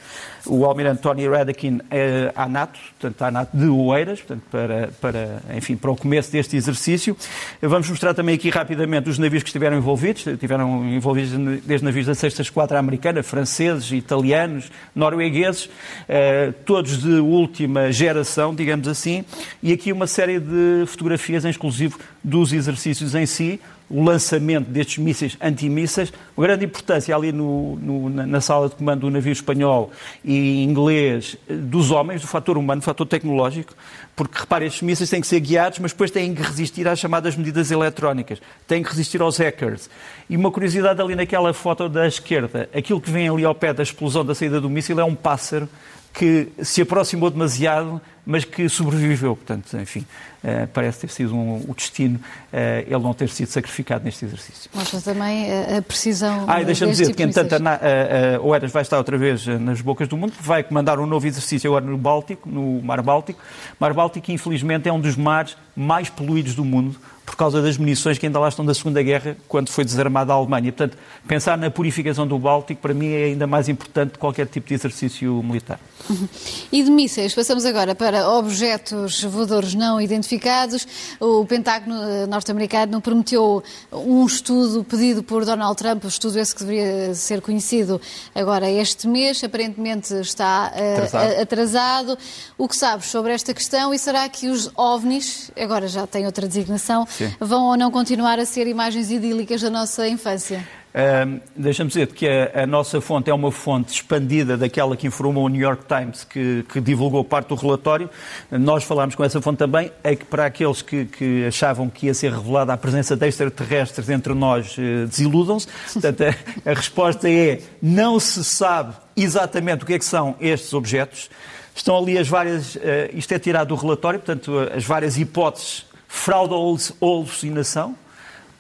o 0.46 0.66
almirante 0.66 1.02
Tony 1.02 1.28
Radakin 1.28 1.80
é 1.92 2.32
à 2.36 2.48
NATO, 2.48 2.80
portanto, 3.00 3.22
à 3.22 3.32
NATO 3.32 3.58
de 3.58 3.68
Oeiras, 3.68 4.20
portanto, 4.20 4.44
para, 4.50 4.90
para, 5.00 5.42
enfim, 5.56 5.76
para 5.76 5.92
o 5.92 5.96
começo 5.96 6.32
deste 6.32 6.56
exercício. 6.56 7.16
Vamos 7.62 7.90
mostrar 7.90 8.14
também 8.14 8.36
aqui 8.36 8.50
rapidamente 8.50 9.10
os 9.10 9.18
navios 9.18 9.44
que 9.44 9.50
estiveram 9.50 9.78
envolvidos, 9.78 10.26
estiveram 10.26 10.86
envolvidos 10.86 11.32
desde 11.64 11.86
navios 11.86 12.06
da 12.06 12.16
Sexta 12.16 12.42
Esquadra 12.42 12.80
Americana, 12.80 13.22
franceses, 13.22 13.92
italianos, 13.92 14.72
noruegueses, 14.96 15.70
eh, 16.08 16.54
todos 16.66 17.02
de 17.02 17.20
última 17.20 17.92
geração, 17.92 18.54
digamos 18.56 18.88
assim, 18.88 19.24
e 19.62 19.74
aqui 19.74 19.92
uma 19.92 20.08
série 20.08 20.40
de 20.40 20.86
fotografias 20.88 21.46
em 21.46 21.50
exclusivo 21.50 22.00
dos 22.24 22.54
exercícios 22.54 23.16
em 23.16 23.26
si, 23.26 23.60
o 23.90 24.04
lançamento 24.04 24.70
destes 24.70 24.98
mísseis 24.98 25.38
antimísseis, 25.42 26.14
uma 26.38 26.46
grande 26.46 26.66
importância 26.66 27.16
ali 27.16 27.32
no, 27.32 27.76
no, 27.78 28.10
na 28.10 28.40
sala 28.40 28.70
de 28.70 28.76
comando 28.76 29.02
do 29.02 29.10
navio 29.10 29.32
espanhol 29.32 29.92
e 30.24 30.64
inglês 30.64 31.36
dos 31.50 31.90
homens, 31.90 32.22
do 32.22 32.28
fator 32.28 32.58
humano, 32.58 32.82
do 32.82 32.86
fator 32.86 33.08
tecnológico, 33.08 33.74
porque, 34.16 34.40
repare, 34.40 34.66
estes 34.66 34.82
mísseis 34.82 35.10
têm 35.10 35.22
que 35.22 35.28
ser 35.28 35.40
guiados, 35.40 35.80
mas 35.80 35.92
depois 35.92 36.12
têm 36.12 36.36
que 36.36 36.42
resistir 36.42 36.88
às 36.88 37.00
chamadas 37.00 37.36
medidas 37.36 37.72
eletrónicas, 37.72 38.40
têm 38.68 38.84
que 38.84 38.90
resistir 38.90 39.22
aos 39.22 39.38
hackers. 39.38 39.90
E 40.30 40.38
uma 40.38 40.52
curiosidade 40.52 41.02
ali 41.02 41.16
naquela 41.16 41.54
foto 41.54 41.90
da 41.90 42.08
esquerda, 42.08 42.70
aquilo 42.74 43.02
que 43.02 43.10
vem 43.10 43.28
ali 43.28 43.44
ao 43.44 43.56
pé 43.56 43.74
da 43.74 43.82
explosão 43.82 44.24
da 44.24 44.36
saída 44.36 44.62
do 44.62 44.70
míssil 44.70 45.00
é 45.00 45.04
um 45.04 45.16
pássaro 45.16 45.68
que 46.14 46.50
se 46.62 46.82
aproximou 46.82 47.30
demasiado, 47.30 48.02
mas 48.26 48.44
que 48.46 48.68
sobreviveu. 48.70 49.36
Portanto, 49.36 49.76
enfim, 49.78 50.06
uh, 50.44 50.68
parece 50.74 51.00
ter 51.00 51.10
sido 51.10 51.36
um, 51.36 51.66
o 51.68 51.74
destino 51.76 52.18
uh, 52.18 52.58
ele 52.86 53.00
não 53.00 53.14
ter 53.14 53.30
sido 53.30 53.48
sacrificado 53.48 54.04
neste 54.06 54.26
exercício. 54.26 54.70
Mostra 54.74 55.02
também 55.02 55.48
a 55.78 55.82
precisão. 55.82 56.46
Ah, 56.48 56.62
deixa-me 56.62 56.92
dizer 56.92 57.06
tipo 57.06 57.18
que, 57.18 57.24
entanto, 57.24 57.54
a, 57.54 58.38
a, 58.38 58.42
Oeiras 58.42 58.72
vai 58.72 58.82
estar 58.82 58.98
outra 58.98 59.18
vez 59.18 59.46
nas 59.48 59.82
bocas 59.82 60.08
do 60.08 60.18
mundo, 60.18 60.34
vai 60.40 60.64
comandar 60.64 61.00
um 61.00 61.06
novo 61.06 61.26
exercício 61.26 61.70
agora 61.70 61.86
no 61.86 61.98
Báltico, 61.98 62.50
no 62.50 62.82
Mar 62.84 63.02
Báltico. 63.02 63.40
O 63.42 63.76
Mar 63.80 63.94
Báltico, 63.94 64.32
infelizmente, 64.32 64.88
é 64.88 64.94
um 64.94 65.00
dos 65.00 65.16
mares 65.16 65.58
mais 65.76 66.10
poluídos 66.10 66.56
do 66.56 66.66
mundo 66.66 67.00
por 67.30 67.36
causa 67.36 67.62
das 67.62 67.78
munições 67.78 68.18
que 68.18 68.26
ainda 68.26 68.40
lá 68.40 68.50
estão 68.50 68.66
da 68.66 68.74
Segunda 68.74 69.04
Guerra, 69.04 69.38
quando 69.48 69.70
foi 69.70 69.86
desarmada 69.86 70.34
a 70.34 70.36
Alemanha. 70.36 70.72
Portanto, 70.72 70.98
pensar 71.28 71.58
na 71.60 71.70
purificação 71.70 72.26
do 72.28 72.40
Báltico, 72.40 72.82
para 72.82 72.94
mim, 72.94 73.12
é 73.14 73.26
ainda 73.26 73.46
mais 73.46 73.70
importante 73.70 74.14
que 74.14 74.18
qualquer 74.18 74.48
tipo 74.48 74.68
de 74.68 74.74
exercício 74.74 75.42
militar. 75.44 75.80
Uhum. 76.10 76.28
E 76.72 76.82
de 76.82 76.90
mísseis, 76.90 77.36
passamos 77.36 77.66
agora 77.66 77.94
para 77.94 78.28
objetos 78.30 79.24
voadores 79.24 79.76
não 79.76 80.02
identificados. 80.02 80.88
O 81.20 81.46
Pentágono 81.46 82.02
eh, 82.02 82.26
norte-americano 82.26 83.00
prometeu 83.00 83.64
um 83.92 84.26
estudo 84.26 84.84
pedido 84.84 85.22
por 85.22 85.46
Donald 85.46 85.78
Trump, 85.78 86.06
o 86.06 86.08
estudo 86.08 86.40
esse 86.40 86.56
que 86.56 86.64
deveria 86.64 87.14
ser 87.14 87.42
conhecido 87.42 88.02
agora 88.34 88.70
este 88.72 89.08
mês, 89.08 89.44
aparentemente 89.44 90.16
está 90.16 90.74
uh, 90.74 90.94
atrasado. 90.94 91.42
atrasado. 91.42 92.18
O 92.58 92.68
que 92.68 92.76
sabes 92.76 93.06
sobre 93.06 93.34
esta 93.34 93.54
questão 93.54 93.94
e 93.94 94.00
será 94.00 94.28
que 94.28 94.48
os 94.48 94.72
OVNIs, 94.76 95.52
agora 95.60 95.88
já 95.88 96.08
têm 96.08 96.26
outra 96.26 96.48
designação, 96.48 97.06
Sim. 97.20 97.36
vão 97.40 97.66
ou 97.66 97.78
não 97.78 97.92
continuar 97.92 98.40
a 98.40 98.46
ser 98.46 98.66
imagens 98.66 99.12
idílicas 99.12 99.62
da 99.62 99.70
nossa 99.70 100.08
infância? 100.08 100.66
Uh, 100.90 101.40
Deixa-me 101.56 101.88
dizer 101.88 102.08
que 102.08 102.28
a, 102.28 102.64
a, 102.64 102.68
nossa 102.68 103.00
fonte 103.00 103.30
é 103.30 103.34
uma 103.34 103.52
fonte 103.52 103.94
expandida 103.94 104.58
daquela 104.58 104.98
que 104.98 105.06
informou 105.06 105.46
o 105.46 105.50
New 105.50 105.62
York 105.62 105.84
Times, 105.86 106.24
que, 106.24 106.66
que 106.68 106.82
divulgou 106.82 107.24
parte 107.24 107.50
do 107.50 107.56
relatório. 107.56 108.10
Nós 108.50 108.84
falámos 108.84 109.14
com 109.14 109.24
essa 109.24 109.40
fonte 109.40 109.58
também, 109.58 109.92
é 110.04 110.16
que 110.16 110.26
para 110.26 110.46
aqueles 110.46 110.82
que, 110.82 111.06
que 111.06 111.46
achavam 111.46 111.90
que 111.90 112.08
ia 112.08 112.14
ser 112.14 112.32
revelada 112.32 112.74
a 112.74 112.78
presença 112.78 113.16
de 113.16 113.28
extraterrestres 113.28 114.10
entre 114.10 114.34
nós, 114.34 114.76
uh, 114.78 115.06
desiludam-se. 115.06 115.68
Portanto, 115.94 116.24
a, 116.24 116.72
a 116.72 116.74
resposta 116.74 117.30
é: 117.30 117.62
não 117.82 118.20
se 118.20 118.44
sabe 118.44 118.96
exatamente 119.16 119.84
o 119.84 119.86
que 119.86 119.94
é 119.94 120.00
que 120.00 120.06
são 120.06 120.36
estes 120.40 120.74
objetos. 120.74 121.30
Estão 121.76 121.98
ali 121.98 122.18
as 122.18 122.28
várias, 122.28 122.76
uh, 122.76 122.80
isto 123.14 123.32
é 123.32 123.38
tirado 123.38 123.68
do 123.68 123.76
relatório, 123.76 124.20
portanto, 124.20 124.58
as 124.76 124.84
várias 124.84 125.20
hipóteses, 125.20 125.86
fraude 126.10 126.54
ou 127.00 127.18
alucinação 127.18 127.96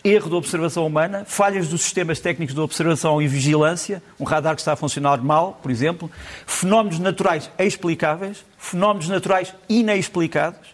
erro 0.03 0.29
de 0.29 0.35
observação 0.35 0.85
humana, 0.85 1.25
falhas 1.25 1.67
dos 1.67 1.81
sistemas 1.81 2.19
técnicos 2.19 2.55
de 2.55 2.61
observação 2.61 3.21
e 3.21 3.27
vigilância, 3.27 4.01
um 4.19 4.23
radar 4.23 4.55
que 4.55 4.61
está 4.61 4.73
a 4.73 4.75
funcionar 4.75 5.21
mal, 5.21 5.59
por 5.61 5.69
exemplo, 5.69 6.09
fenómenos 6.45 6.99
naturais 6.99 7.51
explicáveis, 7.59 8.45
fenómenos 8.57 9.09
naturais 9.09 9.53
inexplicados, 9.67 10.69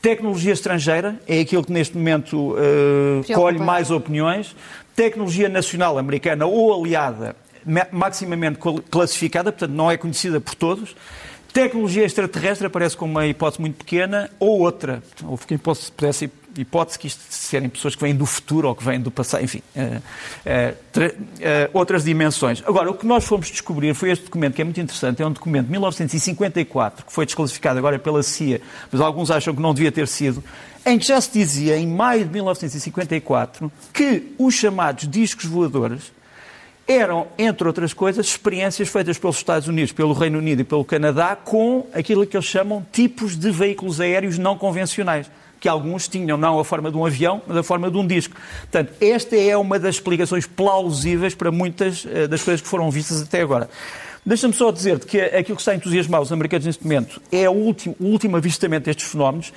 tecnologia 0.00 0.52
estrangeira, 0.52 1.20
é 1.26 1.40
aquilo 1.40 1.64
que 1.64 1.72
neste 1.72 1.96
momento 1.96 2.52
uh, 2.52 3.34
colhe 3.34 3.58
mais 3.58 3.90
opiniões, 3.90 4.54
tecnologia 4.94 5.48
nacional 5.48 5.98
americana 5.98 6.46
ou 6.46 6.72
aliada, 6.72 7.34
maximamente 7.90 8.58
classificada, 8.90 9.52
portanto 9.52 9.72
não 9.72 9.90
é 9.90 9.96
conhecida 9.96 10.40
por 10.40 10.54
todos, 10.54 10.94
Tecnologia 11.52 12.04
extraterrestre 12.04 12.66
aparece 12.66 12.96
como 12.96 13.12
uma 13.12 13.26
hipótese 13.26 13.60
muito 13.60 13.76
pequena, 13.76 14.30
ou 14.40 14.60
outra, 14.60 15.02
ou 15.24 15.36
quem 15.36 15.58
pudesse 15.58 16.30
hipótese 16.56 16.98
que 16.98 17.06
isto 17.06 17.22
serem 17.28 17.68
pessoas 17.68 17.94
que 17.94 18.02
vêm 18.02 18.14
do 18.14 18.26
futuro 18.26 18.68
ou 18.68 18.74
que 18.74 18.84
vêm 18.84 19.00
do 19.00 19.10
passado, 19.10 19.42
enfim, 19.44 19.62
uh, 19.76 19.98
uh, 19.98 21.70
outras 21.72 22.04
dimensões. 22.04 22.62
Agora, 22.66 22.90
o 22.90 22.94
que 22.94 23.06
nós 23.06 23.24
fomos 23.24 23.48
descobrir 23.50 23.94
foi 23.94 24.10
este 24.10 24.24
documento, 24.24 24.54
que 24.54 24.62
é 24.62 24.64
muito 24.64 24.80
interessante, 24.80 25.22
é 25.22 25.26
um 25.26 25.32
documento 25.32 25.66
de 25.66 25.72
1954, 25.72 27.06
que 27.06 27.12
foi 27.12 27.24
desclassificado 27.24 27.78
agora 27.78 27.98
pela 27.98 28.22
CIA, 28.22 28.60
mas 28.90 29.00
alguns 29.00 29.30
acham 29.30 29.54
que 29.54 29.60
não 29.60 29.72
devia 29.72 29.92
ter 29.92 30.08
sido, 30.08 30.42
em 30.84 30.98
que 30.98 31.06
já 31.06 31.20
se 31.20 31.32
dizia, 31.32 31.76
em 31.76 31.86
maio 31.86 32.24
de 32.24 32.32
1954, 32.32 33.70
que 33.92 34.34
os 34.38 34.54
chamados 34.54 35.08
discos 35.08 35.44
voadores 35.46 36.12
eram, 36.92 37.26
entre 37.38 37.66
outras 37.66 37.92
coisas, 37.92 38.26
experiências 38.26 38.88
feitas 38.88 39.18
pelos 39.18 39.36
Estados 39.36 39.68
Unidos, 39.68 39.92
pelo 39.92 40.12
Reino 40.12 40.38
Unido 40.38 40.60
e 40.60 40.64
pelo 40.64 40.84
Canadá 40.84 41.36
com 41.36 41.86
aquilo 41.92 42.26
que 42.26 42.36
eles 42.36 42.46
chamam 42.46 42.84
tipos 42.92 43.36
de 43.36 43.50
veículos 43.50 44.00
aéreos 44.00 44.38
não 44.38 44.56
convencionais 44.56 45.30
que 45.62 45.68
alguns 45.68 46.08
tinham 46.08 46.36
não 46.36 46.58
a 46.58 46.64
forma 46.64 46.90
de 46.90 46.96
um 46.96 47.06
avião, 47.06 47.40
mas 47.46 47.56
a 47.56 47.62
forma 47.62 47.88
de 47.88 47.96
um 47.96 48.04
disco. 48.04 48.34
Portanto, 48.62 48.94
esta 49.00 49.36
é 49.36 49.56
uma 49.56 49.78
das 49.78 49.94
explicações 49.94 50.44
plausíveis 50.44 51.36
para 51.36 51.52
muitas 51.52 52.04
eh, 52.04 52.26
das 52.26 52.42
coisas 52.42 52.60
que 52.60 52.66
foram 52.66 52.90
vistas 52.90 53.22
até 53.22 53.42
agora. 53.42 53.70
Deixa-me 54.26 54.52
só 54.52 54.72
dizer-te 54.72 55.06
que 55.06 55.20
aquilo 55.20 55.54
que 55.54 55.62
está 55.62 55.70
a 55.70 55.76
entusiasmar 55.76 56.20
os 56.20 56.32
americanos 56.32 56.66
neste 56.66 56.82
momento 56.82 57.22
é 57.30 57.48
o 57.48 57.52
último, 57.52 57.94
o 58.00 58.06
último 58.06 58.36
avistamento 58.36 58.86
destes 58.86 59.06
fenómenos. 59.06 59.52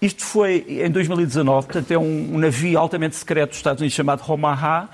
Isto 0.00 0.22
foi 0.22 0.64
em 0.68 0.90
2019, 0.92 1.66
portanto 1.66 1.90
é 1.90 1.98
um, 1.98 2.34
um 2.34 2.38
navio 2.38 2.78
altamente 2.78 3.16
secreto 3.16 3.50
dos 3.50 3.58
Estados 3.58 3.80
Unidos 3.80 3.96
chamado 3.96 4.22
Omaha, 4.28 4.88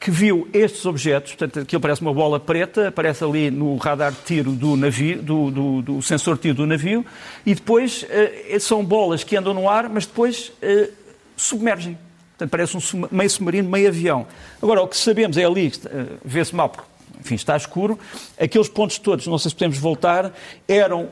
que 0.00 0.10
viu 0.10 0.48
estes 0.54 0.86
objetos, 0.86 1.34
portanto, 1.34 1.60
aquilo 1.60 1.78
parece 1.78 2.00
uma 2.00 2.14
bola 2.14 2.40
preta, 2.40 2.88
aparece 2.88 3.22
ali 3.22 3.50
no 3.50 3.76
radar 3.76 4.10
de 4.12 4.18
tiro 4.24 4.52
do 4.52 4.74
navio, 4.74 5.20
do, 5.20 5.50
do, 5.50 5.82
do 5.82 6.02
sensor 6.02 6.36
de 6.36 6.42
tiro 6.42 6.54
do 6.54 6.66
navio, 6.66 7.04
e 7.44 7.54
depois 7.54 8.04
uh, 8.04 8.58
são 8.58 8.82
bolas 8.82 9.22
que 9.22 9.36
andam 9.36 9.52
no 9.52 9.68
ar, 9.68 9.90
mas 9.90 10.06
depois 10.06 10.52
uh, 10.62 10.90
submergem. 11.36 11.98
Portanto, 12.30 12.50
parece 12.50 12.76
um 12.78 13.08
meio 13.12 13.28
submarino, 13.28 13.68
meio 13.68 13.88
avião. 13.88 14.26
Agora, 14.62 14.80
o 14.80 14.88
que 14.88 14.96
sabemos 14.96 15.36
é 15.36 15.44
ali, 15.44 15.68
uh, 15.68 16.18
vê-se 16.24 16.56
mal, 16.56 16.70
porque 16.70 16.88
enfim, 17.20 17.34
está 17.34 17.56
escuro. 17.56 17.98
Aqueles 18.38 18.68
pontos 18.68 18.98
todos, 18.98 19.26
não 19.26 19.38
sei 19.38 19.50
se 19.50 19.54
podemos 19.54 19.78
voltar, 19.78 20.32
eram 20.66 21.08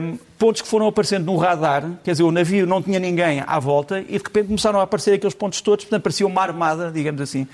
um, 0.00 0.18
pontos 0.38 0.60
que 0.60 0.68
foram 0.68 0.86
aparecendo 0.86 1.24
no 1.24 1.36
radar, 1.36 1.88
quer 2.02 2.12
dizer, 2.12 2.24
o 2.24 2.30
navio 2.30 2.66
não 2.66 2.82
tinha 2.82 2.98
ninguém 2.98 3.42
à 3.46 3.58
volta 3.58 4.00
e 4.00 4.04
de 4.04 4.12
repente 4.18 4.46
começaram 4.46 4.80
a 4.80 4.82
aparecer 4.82 5.14
aqueles 5.14 5.34
pontos 5.34 5.60
todos, 5.60 5.84
portanto 5.84 6.02
parecia 6.02 6.26
uma 6.26 6.42
armada, 6.42 6.90
digamos 6.90 7.20
assim, 7.20 7.46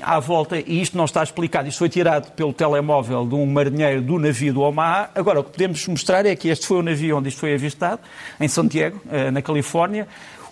à 0.00 0.18
volta, 0.18 0.58
e 0.58 0.80
isto 0.80 0.96
não 0.96 1.04
está 1.04 1.22
explicado, 1.22 1.68
isto 1.68 1.78
foi 1.78 1.88
tirado 1.88 2.32
pelo 2.32 2.52
telemóvel 2.52 3.26
de 3.26 3.34
um 3.34 3.44
marinheiro 3.44 4.00
do 4.00 4.18
navio 4.18 4.54
do 4.54 4.60
Omaha. 4.62 5.10
Agora, 5.14 5.40
o 5.40 5.44
que 5.44 5.50
podemos 5.50 5.86
mostrar 5.86 6.24
é 6.24 6.34
que 6.34 6.48
este 6.48 6.66
foi 6.66 6.78
o 6.78 6.82
navio 6.82 7.18
onde 7.18 7.28
isto 7.28 7.38
foi 7.38 7.52
avistado, 7.54 8.00
em 8.40 8.48
Santiago, 8.48 9.00
eh, 9.10 9.30
na 9.30 9.42
Califórnia. 9.42 10.08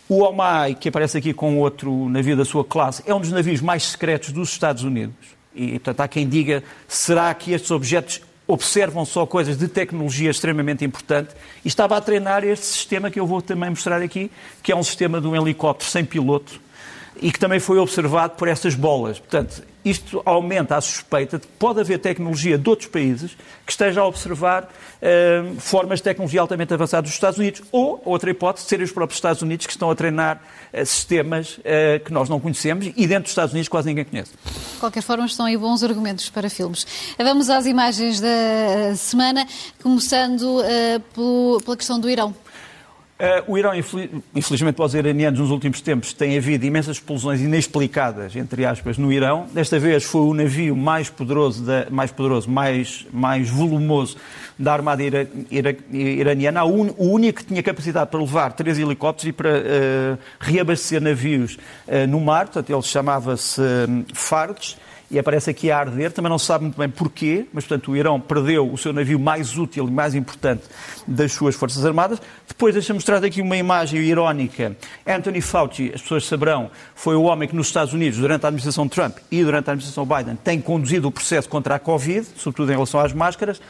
O 0.09 0.23
Omaha, 0.23 0.75
que 0.75 0.89
aparece 0.89 1.17
aqui 1.17 1.33
com 1.33 1.59
outro 1.59 2.09
navio 2.09 2.37
da 2.37 2.45
sua 2.45 2.65
classe, 2.65 3.03
é 3.07 3.15
um 3.15 3.21
dos 3.21 3.31
navios 3.31 3.61
mais 3.61 3.85
secretos 3.85 4.33
dos 4.33 4.51
Estados 4.51 4.83
Unidos. 4.83 5.40
E, 5.61 5.73
portanto, 5.73 6.01
há 6.01 6.09
quem 6.09 6.27
diga, 6.27 6.65
será 6.89 7.33
que 7.35 7.53
estes 7.53 7.71
objetos 7.71 8.23
observam 8.47 9.05
só 9.05 9.27
coisas 9.27 9.59
de 9.59 9.69
tecnologia 9.69 10.31
extremamente 10.31 10.83
importante? 10.87 11.35
E 11.63 11.69
estava 11.69 11.99
a 11.99 12.01
treinar 12.01 12.43
este 12.45 12.65
sistema 12.65 13.11
que 13.11 13.21
eu 13.21 13.27
vou 13.27 13.43
também 13.43 13.69
mostrar 13.69 14.01
aqui, 14.01 14.31
que 14.63 14.73
é 14.73 14.77
um 14.77 14.83
sistema 14.83 15.21
de 15.21 15.27
um 15.27 15.37
helicóptero 15.37 15.91
sem 15.91 16.03
piloto, 16.03 16.59
e 17.21 17.31
que 17.31 17.39
também 17.39 17.61
foi 17.61 17.79
observado 17.79 18.35
por 18.37 18.49
estas 18.49 18.75
bolas. 18.75 19.19
Portanto, 19.19 19.63
isto 19.85 20.21
aumenta 20.25 20.77
a 20.77 20.81
suspeita 20.81 21.39
de 21.39 21.47
que 21.47 21.53
pode 21.55 21.81
haver 21.81 21.99
tecnologia 21.99 22.59
de 22.59 22.69
outros 22.69 22.89
países 22.89 23.37
que 23.65 23.73
esteja 23.73 24.03
a 24.03 24.07
observar 24.07 24.65
uh, 24.65 25.61
formas 25.61 26.01
de 26.01 26.05
tecnologia 26.05 26.41
altamente 26.41 26.73
avançadas 26.75 27.09
dos 27.09 27.15
Estados 27.15 27.39
Unidos, 27.39 27.63
ou, 27.73 28.01
outra 28.05 28.31
hipótese, 28.31 28.67
serem 28.67 28.85
os 28.85 28.93
próprios 28.93 29.17
Estados 29.17 29.41
Unidos 29.41 29.67
que 29.67 29.73
estão 29.73 29.91
a 29.91 29.95
treinar 29.95 30.43
uh, 30.73 30.85
sistemas 30.85 31.59
uh, 31.59 32.05
que 32.05 32.13
nós 32.13 32.29
não 32.29 32.39
conhecemos 32.39 32.87
e 32.87 33.07
dentro 33.07 33.25
dos 33.25 33.33
Estados 33.33 33.53
Unidos 33.53 33.69
quase 33.69 33.89
ninguém 33.89 34.05
conhece. 34.05 34.33
De 34.75 34.81
qualquer 34.81 35.03
forma, 35.03 35.25
estão 35.25 35.47
aí 35.47 35.57
bons 35.57 35.83
argumentos 35.83 36.29
para 36.29 36.51
filmes. 36.51 36.87
Vamos 37.19 37.49
às 37.49 37.65
imagens 37.67 38.21
da 38.21 38.95
semana, 38.97 39.47
começando 39.83 40.63
pela 41.65 41.77
questão 41.77 41.99
do 41.99 42.09
Irão. 42.09 42.35
Uh, 43.21 43.53
o 43.53 43.59
Irão, 43.59 43.73
infelizmente 44.35 44.77
para 44.77 44.87
os 44.87 44.95
iranianos, 44.95 45.39
nos 45.39 45.51
últimos 45.51 45.83
tempos 45.83 46.15
tem 46.15 46.39
havido 46.39 46.65
imensas 46.65 46.97
explosões 46.97 47.43
inexplicadas, 47.43 48.35
entre 48.35 48.65
aspas, 48.65 48.97
no 48.97 49.13
Irão. 49.13 49.47
Desta 49.53 49.79
vez 49.79 50.05
foi 50.05 50.23
o 50.23 50.33
navio 50.33 50.75
mais 50.75 51.11
poderoso, 51.11 51.63
da, 51.63 51.87
mais, 51.91 52.11
poderoso 52.11 52.51
mais, 52.51 53.07
mais 53.13 53.51
volumoso 53.51 54.17
da 54.59 54.73
armada 54.73 55.03
ira, 55.03 55.29
ira, 55.51 55.77
iraniana, 55.93 56.65
o 56.65 57.13
único 57.13 57.41
que 57.41 57.45
tinha 57.45 57.63
capacidade 57.63 58.11
para 58.11 58.21
levar 58.21 58.55
três 58.55 58.79
helicópteros 58.79 59.29
e 59.29 59.33
para 59.33 59.51
uh, 59.51 60.19
reabastecer 60.41 61.03
navios 61.03 61.59
uh, 61.89 62.07
no 62.09 62.21
mar, 62.21 62.47
portanto 62.47 62.71
ele 62.71 62.83
chamava-se 62.83 63.61
um, 63.61 64.05
Fardes 64.15 64.79
e 65.11 65.19
aparece 65.19 65.51
aqui 65.51 65.71
a 65.71 65.79
arder. 65.79 66.13
Também 66.13 66.31
não 66.31 66.39
se 66.39 66.47
sabe 66.47 66.65
muito 66.65 66.79
bem 66.79 66.89
porquê, 66.89 67.47
mas, 67.53 67.65
portanto, 67.65 67.91
o 67.91 67.97
Irão 67.97 68.21
perdeu 68.21 68.73
o 68.73 68.79
seu 68.79 68.93
navio 68.93 69.19
mais 69.19 69.59
útil 69.59 69.89
e 69.89 69.91
mais 69.91 70.15
importante 70.15 70.63
das 71.07 71.33
suas 71.33 71.55
Forças 71.55 71.85
Armadas. 71.85 72.21
Depois, 72.47 72.75
deixa-me 72.75 72.99
mostrar 72.99 73.25
aqui 73.25 73.43
uma 73.43 73.57
imagem 73.57 74.01
irónica. 74.01 74.77
Anthony 75.07 75.41
Fauci, 75.41 75.91
as 75.95 76.03
pessoas 76.03 76.27
saberão, 76.27 76.71
foi 76.95 77.17
o 77.17 77.23
homem 77.23 77.49
que 77.49 77.57
nos 77.57 77.67
Estados 77.67 77.93
Unidos, 77.93 78.19
durante 78.19 78.45
a 78.45 78.49
administração 78.49 78.89
Trump 78.89 79.17
e 79.31 79.43
durante 79.43 79.69
a 79.69 79.73
administração 79.73 80.07
Biden, 80.07 80.37
tem 80.37 80.61
conduzido 80.61 81.09
o 81.09 81.11
processo 81.11 81.49
contra 81.49 81.75
a 81.75 81.79
Covid, 81.79 82.27
sobretudo 82.37 82.71
em 82.71 82.75
relação 82.75 83.01
às 83.01 83.13
máscaras. 83.13 83.61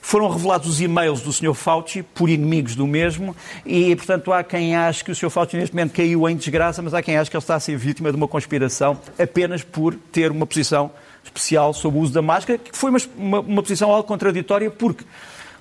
Foram 0.00 0.28
revelados 0.28 0.68
os 0.68 0.80
e-mails 0.80 1.20
do 1.20 1.32
Sr. 1.32 1.54
Fauci 1.54 2.02
por 2.02 2.28
inimigos 2.28 2.74
do 2.74 2.86
mesmo 2.86 3.34
e, 3.64 3.94
portanto, 3.96 4.32
há 4.32 4.44
quem 4.44 4.76
ache 4.76 5.04
que 5.04 5.10
o 5.10 5.14
Sr. 5.14 5.30
Fauci 5.30 5.56
neste 5.56 5.74
momento 5.74 5.92
caiu 5.92 6.28
em 6.28 6.36
desgraça, 6.36 6.80
mas 6.82 6.94
há 6.94 7.02
quem 7.02 7.16
ache 7.16 7.30
que 7.30 7.36
ele 7.36 7.42
está 7.42 7.56
a 7.56 7.60
ser 7.60 7.76
vítima 7.76 8.10
de 8.10 8.16
uma 8.16 8.28
conspiração 8.28 8.98
apenas 9.18 9.62
por 9.62 9.94
ter 10.12 10.30
uma 10.30 10.46
posição 10.46 10.90
especial 11.24 11.72
sobre 11.74 11.98
o 11.98 12.02
uso 12.02 12.12
da 12.12 12.22
máscara, 12.22 12.58
que 12.58 12.76
foi 12.76 12.90
uma, 12.90 12.98
uma, 13.16 13.40
uma 13.40 13.62
posição 13.62 13.90
algo 13.90 14.06
contraditória, 14.06 14.70
porque 14.70 15.04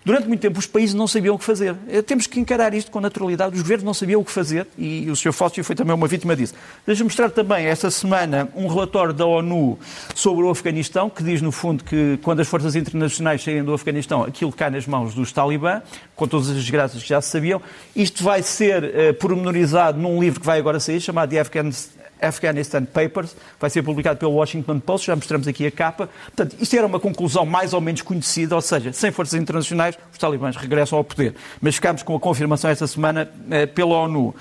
Durante 0.05 0.27
muito 0.27 0.39
tempo 0.39 0.59
os 0.59 0.67
países 0.67 0.93
não 0.93 1.07
sabiam 1.07 1.33
o 1.33 1.39
que 1.39 1.43
fazer. 1.43 1.75
Eh, 1.89 2.00
temos 2.00 2.27
que 2.27 2.39
encarar 2.39 2.75
isto 2.75 2.91
com 2.91 3.01
naturalidade. 3.01 3.55
Os 3.55 3.63
governos 3.63 3.83
não 3.83 3.93
sabiam 3.93 4.21
o 4.21 4.24
que 4.24 4.31
fazer 4.31 4.67
e 4.77 5.09
o 5.09 5.15
Sr. 5.15 5.33
Fóssil 5.33 5.63
foi 5.63 5.75
também 5.75 5.95
uma 5.95 6.07
vítima 6.07 6.35
disso. 6.35 6.53
Deixa-me 6.85 7.05
mostrar 7.05 7.31
também 7.31 7.65
esta 7.65 7.89
semana 7.89 8.47
um 8.55 8.67
relatório 8.67 9.15
da 9.15 9.25
ONU 9.25 9.79
sobre 10.13 10.45
o 10.45 10.50
Afeganistão, 10.51 11.09
que 11.09 11.24
diz, 11.24 11.41
no 11.41 11.51
fundo, 11.51 11.83
que 11.83 12.19
quando 12.21 12.39
as 12.39 12.47
forças 12.47 12.75
internacionais 12.75 13.43
saem 13.43 13.63
do 13.63 13.74
Afeganistão, 13.74 14.24
aquilo 14.24 14.51
cai 14.51 14.69
nas 14.69 14.85
mãos 14.85 15.15
dos 15.15 15.31
talibã, 15.31 15.81
com 16.15 16.27
todas 16.27 16.50
as 16.50 16.57
desgraças 16.57 17.01
que 17.01 17.09
já 17.09 17.19
se 17.19 17.31
sabiam. 17.31 17.59
Isto 17.95 18.24
vai 18.24 18.43
ser 18.43 18.83
uh, 18.83 19.13
pormenorizado 19.15 20.00
num 20.00 20.19
livro 20.19 20.39
que 20.39 20.45
vai 20.45 20.59
agora 20.59 20.79
sair, 20.79 21.01
chamado 21.01 21.31
The 21.31 21.39
Afghanistan 21.39 21.95
Afghanistan 22.22 22.86
Papers, 22.86 23.36
vai 23.60 23.69
ser 23.69 23.84
publicado 23.84 24.17
pelo 24.19 24.34
Washington 24.34 24.79
Post, 24.79 25.07
já 25.07 25.15
mostramos 25.15 25.48
aqui 25.48 25.65
a 25.65 25.72
capa. 25.72 26.10
Portanto, 26.25 26.55
isto 26.60 26.75
era 26.75 26.86
uma 26.86 27.00
conclusão 27.00 27.45
mais 27.45 27.74
ou 27.74 27.81
menos 27.81 28.01
conhecida, 28.01 28.55
ou 28.55 28.62
seja, 28.62 28.93
sem 28.93 29.12
forças 29.12 29.39
internacionais, 29.39 29.98
os 30.15 30.19
talibãs 30.19 30.55
regressam 30.55 30.98
ao 30.98 31.03
poder. 31.03 31.36
Mas 31.62 31.75
ficámos 31.75 32.03
com 32.03 32.15
a 32.15 32.19
confirmação 32.19 32.69
esta 32.69 32.88
semana 32.88 33.29
eh, 33.51 33.65
pela 33.65 33.95
ONU. 33.95 34.34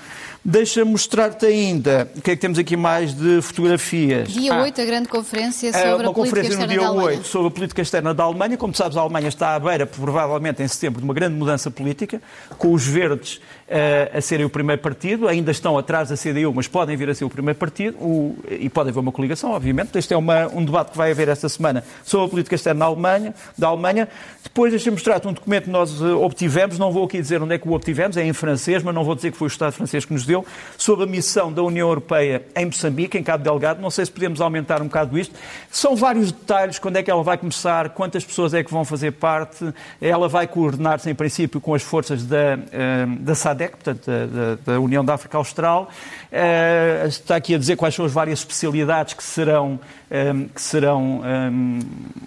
Deixa 0.47 0.85
mostrar-te 0.85 1.43
ainda 1.45 2.07
o 2.15 2.21
que 2.21 2.31
é 2.31 2.35
que 2.35 2.41
temos 2.41 2.59
aqui 2.59 2.77
mais 2.77 3.15
de 3.15 3.41
fotografias. 3.41 4.29
Dia 4.29 4.53
ah, 4.53 4.61
8, 4.61 4.79
a 4.79 4.85
grande 4.85 5.07
conferência 5.09 5.73
sobre 5.73 6.05
a 6.05 6.13
política 6.13 6.41
externa 6.43 6.77
da 6.77 6.85
Alemanha. 6.85 6.91
Uma 6.91 6.93
conferência 6.93 6.93
no 6.95 7.01
dia 7.01 7.17
8 7.17 7.27
sobre 7.27 7.47
a 7.47 7.51
política 7.51 7.81
externa 7.81 8.13
da 8.13 8.23
Alemanha. 8.23 8.57
Como 8.57 8.75
sabes, 8.75 8.95
a 8.95 9.01
Alemanha 9.01 9.27
está 9.27 9.55
à 9.55 9.59
beira, 9.59 9.87
provavelmente 9.87 10.61
em 10.61 10.67
setembro, 10.67 10.99
de 10.99 11.05
uma 11.05 11.15
grande 11.15 11.35
mudança 11.35 11.71
política, 11.71 12.21
com 12.59 12.73
os 12.73 12.85
verdes 12.85 13.41
uh, 13.65 14.17
a 14.17 14.21
serem 14.21 14.45
o 14.45 14.49
primeiro 14.49 14.81
partido, 14.83 15.27
ainda 15.27 15.49
estão 15.49 15.77
atrás 15.79 16.09
da 16.09 16.15
CDU, 16.15 16.53
mas 16.53 16.67
podem 16.67 16.95
vir 16.95 17.09
a 17.09 17.15
ser 17.15 17.25
o 17.25 17.29
primeiro 17.29 17.57
partido, 17.57 17.97
o, 17.97 18.37
e 18.47 18.69
pode 18.69 18.89
haver 18.89 18.99
uma 18.99 19.11
coligação, 19.11 19.51
obviamente. 19.51 19.97
Este 19.97 20.13
é 20.13 20.17
uma, 20.17 20.47
um 20.47 20.63
debate 20.63 20.91
que 20.91 20.97
vai 20.97 21.09
haver 21.09 21.27
esta 21.27 21.49
semana 21.49 21.83
sobre 22.03 22.27
a 22.27 22.29
política 22.29 22.55
externa 22.55 22.81
da 22.81 22.85
Alemanha. 22.85 23.33
Da 23.57 23.67
Alemanha. 23.67 24.07
Depois, 24.43 24.71
deixa-me 24.71 24.95
mostrar-te 24.95 25.27
um 25.27 25.33
documento 25.33 25.64
que 25.65 25.69
nós 25.69 26.01
uh, 26.01 26.21
obtivemos, 26.21 26.79
não 26.79 26.91
vou 26.91 27.03
aqui 27.03 27.19
dizer 27.19 27.41
onde 27.41 27.55
é 27.55 27.57
que 27.57 27.67
o 27.67 27.73
obtivemos, 27.73 28.15
é 28.15 28.23
em 28.23 28.31
francês, 28.31 28.81
mas 28.81 28.95
não 28.95 29.03
vou 29.03 29.15
dizer 29.15 29.31
que 29.31 29.37
foi 29.37 29.47
o 29.47 29.49
Estado 29.49 29.73
francês 29.73 30.05
que 30.05 30.13
nos 30.13 30.25
deu 30.25 30.45
sobre 30.77 31.03
a 31.03 31.07
missão 31.07 31.51
da 31.51 31.61
União 31.61 31.87
Europeia 31.87 32.45
em 32.55 32.65
Moçambique, 32.65 33.17
em 33.17 33.23
Cabo 33.23 33.43
Delgado. 33.43 33.81
Não 33.81 33.89
sei 33.89 34.05
se 34.05 34.11
podemos 34.11 34.39
aumentar 34.39 34.81
um 34.81 34.85
bocado 34.85 35.17
isto. 35.17 35.35
São 35.69 35.95
vários 35.95 36.31
detalhes, 36.31 36.79
quando 36.79 36.97
é 36.97 37.03
que 37.03 37.11
ela 37.11 37.23
vai 37.23 37.37
começar, 37.37 37.89
quantas 37.89 38.23
pessoas 38.23 38.53
é 38.53 38.63
que 38.63 38.71
vão 38.71 38.85
fazer 38.85 39.11
parte. 39.11 39.73
Ela 39.99 40.29
vai 40.29 40.47
coordenar-se, 40.47 41.09
em 41.09 41.15
princípio, 41.15 41.59
com 41.59 41.73
as 41.73 41.83
forças 41.83 42.23
da, 42.23 42.57
eh, 42.71 43.05
da 43.19 43.35
SADEC, 43.35 43.71
portanto, 43.71 44.05
da, 44.05 44.73
da 44.73 44.79
União 44.79 45.03
da 45.03 45.15
África 45.15 45.37
Austral. 45.37 45.89
Eh, 46.31 47.05
está 47.07 47.35
aqui 47.35 47.55
a 47.55 47.57
dizer 47.57 47.75
quais 47.75 47.95
são 47.95 48.05
as 48.05 48.11
várias 48.11 48.39
especialidades 48.39 49.13
que 49.13 49.23
serão, 49.23 49.79
eh, 50.04 50.04
que 50.53 50.61
serão 50.61 51.21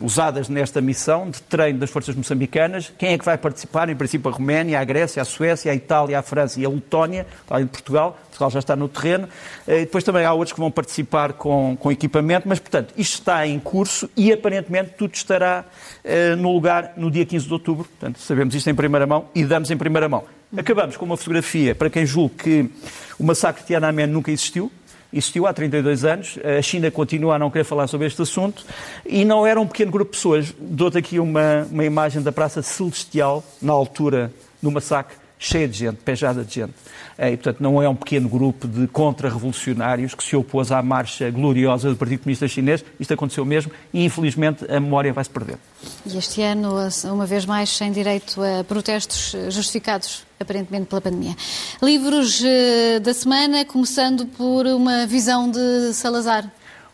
usadas 0.00 0.48
nesta 0.48 0.80
missão 0.80 1.30
de 1.30 1.40
treino 1.42 1.78
das 1.78 1.90
forças 1.90 2.14
moçambicanas. 2.14 2.92
Quem 2.98 3.12
é 3.12 3.18
que 3.18 3.24
vai 3.24 3.38
participar? 3.38 3.88
Em 3.88 3.96
princípio, 3.96 4.30
a 4.30 4.34
Roménia, 4.34 4.80
a 4.80 4.84
Grécia, 4.84 5.22
a 5.22 5.24
Suécia, 5.24 5.70
a 5.70 5.74
Itália, 5.74 6.18
a 6.18 6.22
França 6.22 6.60
e 6.60 6.64
a 6.64 6.68
Letónia, 6.68 7.26
além 7.48 7.66
de 7.66 7.70
Portugal. 7.70 8.18
Portugal. 8.38 8.50
Já 8.50 8.58
está 8.60 8.76
no 8.76 8.88
terreno. 8.88 9.28
Eh, 9.66 9.78
e 9.78 9.84
depois 9.84 10.04
também 10.04 10.24
há 10.24 10.32
outros 10.32 10.52
que 10.52 10.60
vão 10.60 10.70
participar 10.70 11.32
com, 11.32 11.76
com 11.78 11.90
equipamento, 11.90 12.48
mas, 12.48 12.58
portanto, 12.58 12.94
isto 12.96 13.14
está 13.14 13.46
em 13.46 13.58
curso 13.58 14.08
e 14.16 14.32
aparentemente 14.32 14.92
tudo 14.96 15.14
estará 15.14 15.64
uh, 16.04 16.36
no 16.36 16.52
lugar 16.52 16.92
no 16.96 17.10
dia 17.10 17.26
15 17.26 17.46
de 17.46 17.52
outubro. 17.52 17.84
Portanto, 17.84 18.18
sabemos 18.20 18.54
isto 18.54 18.70
em 18.70 18.74
primeira 18.74 19.06
mão 19.06 19.26
e 19.34 19.44
damos 19.44 19.70
em 19.70 19.76
primeira 19.76 20.08
mão. 20.08 20.24
Acabamos 20.56 20.96
com 20.96 21.04
uma 21.04 21.16
fotografia 21.16 21.74
para 21.74 21.90
quem 21.90 22.06
julga 22.06 22.34
que 22.38 22.70
o 23.18 23.24
massacre 23.24 23.60
de 23.62 23.66
Tiananmen 23.66 24.06
nunca 24.06 24.30
existiu. 24.30 24.72
Existiu 25.12 25.46
há 25.46 25.54
32 25.54 26.04
anos, 26.04 26.38
a 26.58 26.60
China 26.60 26.90
continua 26.90 27.36
a 27.36 27.38
não 27.38 27.50
querer 27.50 27.64
falar 27.64 27.86
sobre 27.86 28.06
este 28.06 28.20
assunto 28.20 28.64
e 29.06 29.24
não 29.24 29.46
era 29.46 29.58
um 29.58 29.66
pequeno 29.66 29.90
grupo 29.90 30.10
de 30.10 30.18
pessoas. 30.18 30.54
Dou-te 30.58 30.98
aqui 30.98 31.18
uma, 31.18 31.66
uma 31.70 31.84
imagem 31.84 32.20
da 32.20 32.30
Praça 32.30 32.60
Celestial, 32.60 33.42
na 33.62 33.72
altura 33.72 34.30
do 34.60 34.70
massacre, 34.70 35.16
cheia 35.38 35.68
de 35.68 35.78
gente, 35.78 35.96
pejada 35.96 36.44
de 36.44 36.54
gente. 36.54 36.74
E, 37.18 37.36
portanto, 37.36 37.60
não 37.60 37.82
é 37.82 37.88
um 37.88 37.94
pequeno 37.94 38.28
grupo 38.28 38.66
de 38.66 38.86
contra-revolucionários 38.88 40.14
que 40.14 40.22
se 40.22 40.36
opôs 40.36 40.70
à 40.70 40.82
marcha 40.82 41.30
gloriosa 41.30 41.90
do 41.90 41.96
Partido 41.96 42.20
Comunista 42.20 42.46
Chinês. 42.48 42.84
Isto 42.98 43.14
aconteceu 43.14 43.44
mesmo 43.44 43.72
e, 43.92 44.04
infelizmente, 44.04 44.64
a 44.70 44.80
memória 44.80 45.12
vai-se 45.12 45.30
perder. 45.30 45.58
E 46.06 46.16
este 46.16 46.42
ano, 46.42 46.74
uma 47.04 47.26
vez 47.26 47.44
mais, 47.44 47.70
sem 47.70 47.92
direito 47.92 48.40
a 48.42 48.64
protestos 48.64 49.34
justificados, 49.50 50.24
aparentemente, 50.38 50.86
pela 50.86 51.00
pandemia. 51.00 51.36
Livros 51.82 52.42
eh, 52.44 53.00
da 53.00 53.14
semana, 53.14 53.64
começando 53.64 54.26
por 54.26 54.66
uma 54.66 55.06
visão 55.06 55.50
de 55.50 55.92
Salazar 55.92 56.50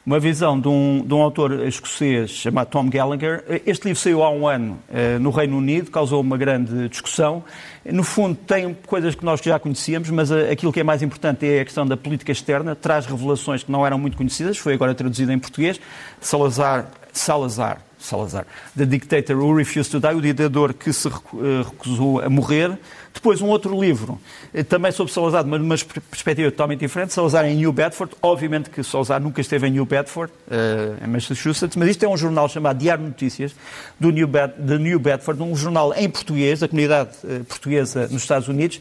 uma 0.07 0.21
visão 0.21 0.61
de 0.61 0.69
um, 0.69 1.03
de 1.05 1.15
um, 1.15 1.23
autor 1.23 1.67
escocês 1.67 2.31
chamado 2.31 2.69
Tom 2.69 2.89
Gallagher. 2.91 3.43
Este 3.65 3.87
livro 3.87 4.01
saiu 4.01 4.23
há 4.23 4.31
um 4.31 4.47
ano 4.47 4.79
eh, 4.93 5.19
no 5.19 5.31
Reino 5.31 5.57
Unido, 5.57 5.91
causou 5.91 6.21
uma 6.21 6.37
grande 6.37 6.91
discussão. 6.91 7.43
No 7.85 8.03
fundo, 8.03 8.35
tem 8.35 8.77
coisas 8.87 9.15
que 9.15 9.25
nós 9.25 9.41
já 9.41 9.59
conhecíamos, 9.59 10.11
mas 10.11 10.31
eh, 10.31 10.51
aquilo 10.51 10.73
que 10.73 10.81
é 10.81 10.85
mais 10.85 11.03
importante 11.03 11.47
é 11.47 11.61
a 11.61 11.65
questão 11.65 11.87
da 11.87 11.97
política 11.97 12.33
externa. 12.33 12.77
Traz 12.77 13.07
revelações 13.07 13.63
que 13.63 13.73
não 13.73 13.87
eram 13.87 13.99
muito 13.99 14.17
conhecidas, 14.17 14.59
foi 14.59 14.75
agora 14.75 14.95
traduzido 14.95 15.33
em 15.33 15.39
português. 15.39 15.81
Salazar, 16.21 16.91
Salazar, 17.11 17.81
Salazar, 18.05 18.47
The 18.77 18.85
Dictator 18.85 19.37
Who 19.37 19.57
Refused 19.57 19.91
to 19.91 20.01
Die, 20.01 20.15
o 20.15 20.21
ditador 20.21 20.75
que 20.75 20.93
se 20.93 21.09
eh, 21.09 21.13
recusou 21.65 22.21
a 22.21 22.29
morrer. 22.29 22.79
Depois, 23.13 23.41
um 23.41 23.47
outro 23.47 23.81
livro, 23.81 24.21
eh, 24.53 24.63
também 24.63 24.93
sobre 24.93 25.13
Salazar, 25.13 25.47
mas 25.47 25.61
numa 25.61 25.77
perspectiva 26.11 26.51
totalmente 26.51 26.81
diferente, 26.81 27.13
Salazar 27.13 27.47
em 27.47 27.57
New 27.57 27.73
Bedford. 27.73 28.15
Obviamente 28.21 28.71
que 28.71 28.83
Salazar 28.83 29.21
nunca 29.21 29.41
esteve 29.41 29.69
em 29.69 29.71
New 29.71 29.87
Bedford, 29.87 30.33
uh, 30.49 31.05
em 31.05 31.09
Massachusetts, 31.09 31.77
mas 31.77 31.89
isto 31.89 32.05
é 32.05 32.09
um 32.09 32.17
jornal 32.17 32.49
chamado 32.49 32.79
Diário 32.79 33.05
Notícias, 33.05 33.55
do 33.99 34.11
New 34.11 34.27
Bed 34.27 34.55
de 34.59 34.79
New 34.79 34.99
Bedford, 34.99 35.43
um 35.43 35.57
jornal 35.57 35.95
em 35.95 36.09
português, 36.09 36.61
da 36.61 36.69
comunidade 36.69 37.11
portuguesa 37.49 38.09
nos 38.09 38.23
Estados 38.23 38.49
Unidos, 38.49 38.81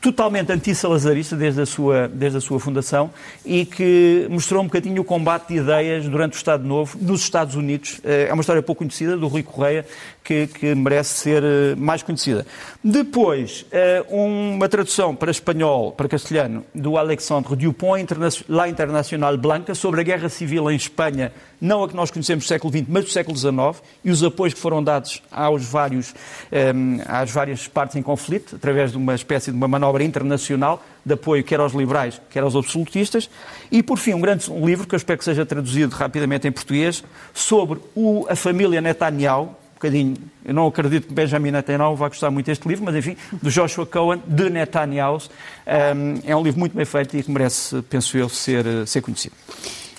totalmente 0.00 0.52
anti-salazarista 0.52 1.34
desde 1.36 1.62
a, 1.62 1.66
sua, 1.66 2.08
desde 2.08 2.38
a 2.38 2.40
sua 2.40 2.60
fundação 2.60 3.10
e 3.44 3.64
que 3.64 4.26
mostrou 4.30 4.62
um 4.62 4.66
bocadinho 4.66 5.02
o 5.02 5.04
combate 5.04 5.48
de 5.48 5.60
ideias 5.60 6.06
durante 6.06 6.34
o 6.34 6.36
Estado 6.36 6.64
Novo 6.64 6.96
nos 7.00 7.22
Estados 7.22 7.54
Unidos. 7.54 8.00
É 8.04 8.32
uma 8.32 8.40
história 8.40 8.62
pouco 8.62 8.78
conhecida 8.78 9.16
do 9.16 9.26
Rui 9.26 9.42
Correia 9.42 9.84
que, 10.28 10.46
que 10.46 10.74
merece 10.74 11.14
ser 11.14 11.42
eh, 11.42 11.74
mais 11.74 12.02
conhecida. 12.02 12.46
Depois, 12.84 13.64
eh, 13.72 14.04
uma 14.10 14.68
tradução 14.68 15.16
para 15.16 15.30
espanhol, 15.30 15.92
para 15.92 16.06
castelhano, 16.06 16.66
do 16.74 16.98
Alexandre 16.98 17.56
Dupont, 17.56 18.06
La 18.46 18.68
Internacional 18.68 19.38
Blanca, 19.38 19.74
sobre 19.74 20.02
a 20.02 20.04
guerra 20.04 20.28
civil 20.28 20.70
em 20.70 20.76
Espanha, 20.76 21.32
não 21.58 21.82
a 21.82 21.88
que 21.88 21.96
nós 21.96 22.10
conhecemos 22.10 22.44
do 22.44 22.48
século 22.48 22.70
XX, 22.70 22.84
mas 22.86 23.04
do 23.04 23.10
século 23.10 23.38
XIX, 23.38 23.82
e 24.04 24.10
os 24.10 24.22
apoios 24.22 24.52
que 24.52 24.60
foram 24.60 24.84
dados 24.84 25.22
aos 25.32 25.64
vários, 25.64 26.14
eh, 26.52 26.74
às 27.06 27.30
várias 27.30 27.66
partes 27.66 27.96
em 27.96 28.02
conflito, 28.02 28.56
através 28.56 28.90
de 28.92 28.98
uma 28.98 29.14
espécie 29.14 29.50
de 29.50 29.56
uma 29.56 29.66
manobra 29.66 29.87
internacional 30.00 30.84
de 31.04 31.14
apoio 31.14 31.42
quer 31.42 31.60
aos 31.60 31.72
liberais, 31.72 32.20
quer 32.30 32.42
aos 32.42 32.54
absolutistas. 32.54 33.30
E, 33.70 33.82
por 33.82 33.98
fim, 33.98 34.14
um 34.14 34.20
grande 34.20 34.50
um 34.50 34.66
livro, 34.66 34.86
que 34.86 34.94
eu 34.94 34.98
espero 34.98 35.18
que 35.18 35.24
seja 35.24 35.44
traduzido 35.46 35.94
rapidamente 35.94 36.46
em 36.46 36.52
português, 36.52 37.02
sobre 37.32 37.80
o, 37.94 38.26
a 38.28 38.36
família 38.36 38.80
Netanyahu, 38.80 39.56
bocadinho, 39.74 40.16
eu 40.44 40.52
não 40.52 40.66
acredito 40.66 41.06
que 41.06 41.14
Benjamin 41.14 41.52
Netanyahu 41.52 41.94
vá 41.94 42.08
gostar 42.08 42.30
muito 42.30 42.46
deste 42.46 42.66
livro, 42.68 42.84
mas 42.84 42.96
enfim, 42.96 43.16
do 43.40 43.48
Joshua 43.48 43.86
Cohen, 43.86 44.20
de 44.26 44.50
Netanyahu. 44.50 45.18
Um, 45.18 46.20
é 46.24 46.36
um 46.36 46.42
livro 46.42 46.58
muito 46.58 46.76
bem 46.76 46.84
feito 46.84 47.16
e 47.16 47.22
que 47.22 47.30
merece, 47.30 47.80
penso 47.82 48.18
eu, 48.18 48.28
ser, 48.28 48.86
ser 48.86 49.00
conhecido. 49.00 49.34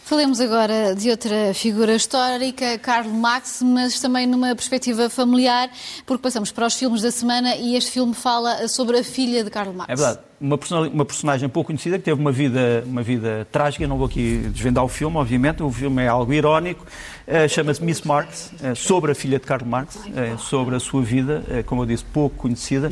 Falemos 0.10 0.42
agora 0.42 0.96
de 0.96 1.12
outra 1.12 1.54
figura 1.54 1.94
histórica, 1.94 2.80
Karl 2.80 3.10
Marx, 3.10 3.62
mas 3.62 4.00
também 4.00 4.26
numa 4.26 4.56
perspectiva 4.56 5.08
familiar, 5.08 5.70
porque 6.04 6.24
passamos 6.24 6.52
para 6.52 6.66
os 6.66 6.74
filmes 6.74 7.04
da 7.04 7.12
semana 7.12 7.56
e 7.56 7.76
este 7.76 7.92
filme 7.92 8.16
fala 8.16 8.68
sobre 8.68 8.98
a 8.98 9.04
filha 9.04 9.44
de 9.44 9.52
Karl 9.52 9.72
Marx. 9.72 9.94
É 9.94 9.96
verdade. 9.96 10.29
Uma 10.42 10.58
personagem, 10.58 10.94
uma 10.94 11.04
personagem 11.04 11.50
pouco 11.50 11.68
conhecida 11.68 11.98
que 11.98 12.06
teve 12.06 12.20
uma 12.20 12.32
vida, 12.32 12.82
uma 12.86 13.04
vida 13.04 13.46
trágica, 13.52 13.86
não 13.86 13.98
vou 13.98 14.08
aqui 14.08 14.50
desvendar 14.54 14.86
o 14.86 14.88
filme, 14.88 15.18
obviamente, 15.18 15.62
o 15.62 15.70
filme 15.70 16.02
é 16.04 16.08
algo 16.08 16.32
irónico, 16.32 16.86
uh, 17.28 17.50
chama-se 17.50 17.84
Miss 17.84 18.02
Marx, 18.04 18.54
uh, 18.62 18.74
sobre 18.74 19.12
a 19.12 19.16
filha 19.16 19.38
de 19.38 19.46
Karl 19.46 19.66
Marx, 19.66 19.96
uh, 19.98 20.40
sobre 20.40 20.76
a 20.76 20.80
sua 20.80 21.02
vida, 21.02 21.44
como 21.66 21.82
eu 21.82 21.86
disse, 21.86 22.06
pouco 22.06 22.38
conhecida, 22.38 22.90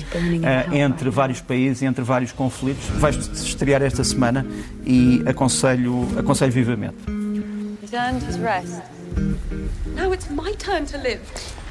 entre 0.73 1.09
vários 1.09 1.39
países, 1.39 1.81
entre 1.83 2.03
vários 2.03 2.33
conflitos. 2.33 2.85
Vai 2.99 3.11
estrear 3.11 3.81
esta 3.81 4.03
semana 4.03 4.45
e 4.85 5.23
aconselho, 5.25 6.05
aconselho 6.17 6.51
vivamente. 6.51 6.97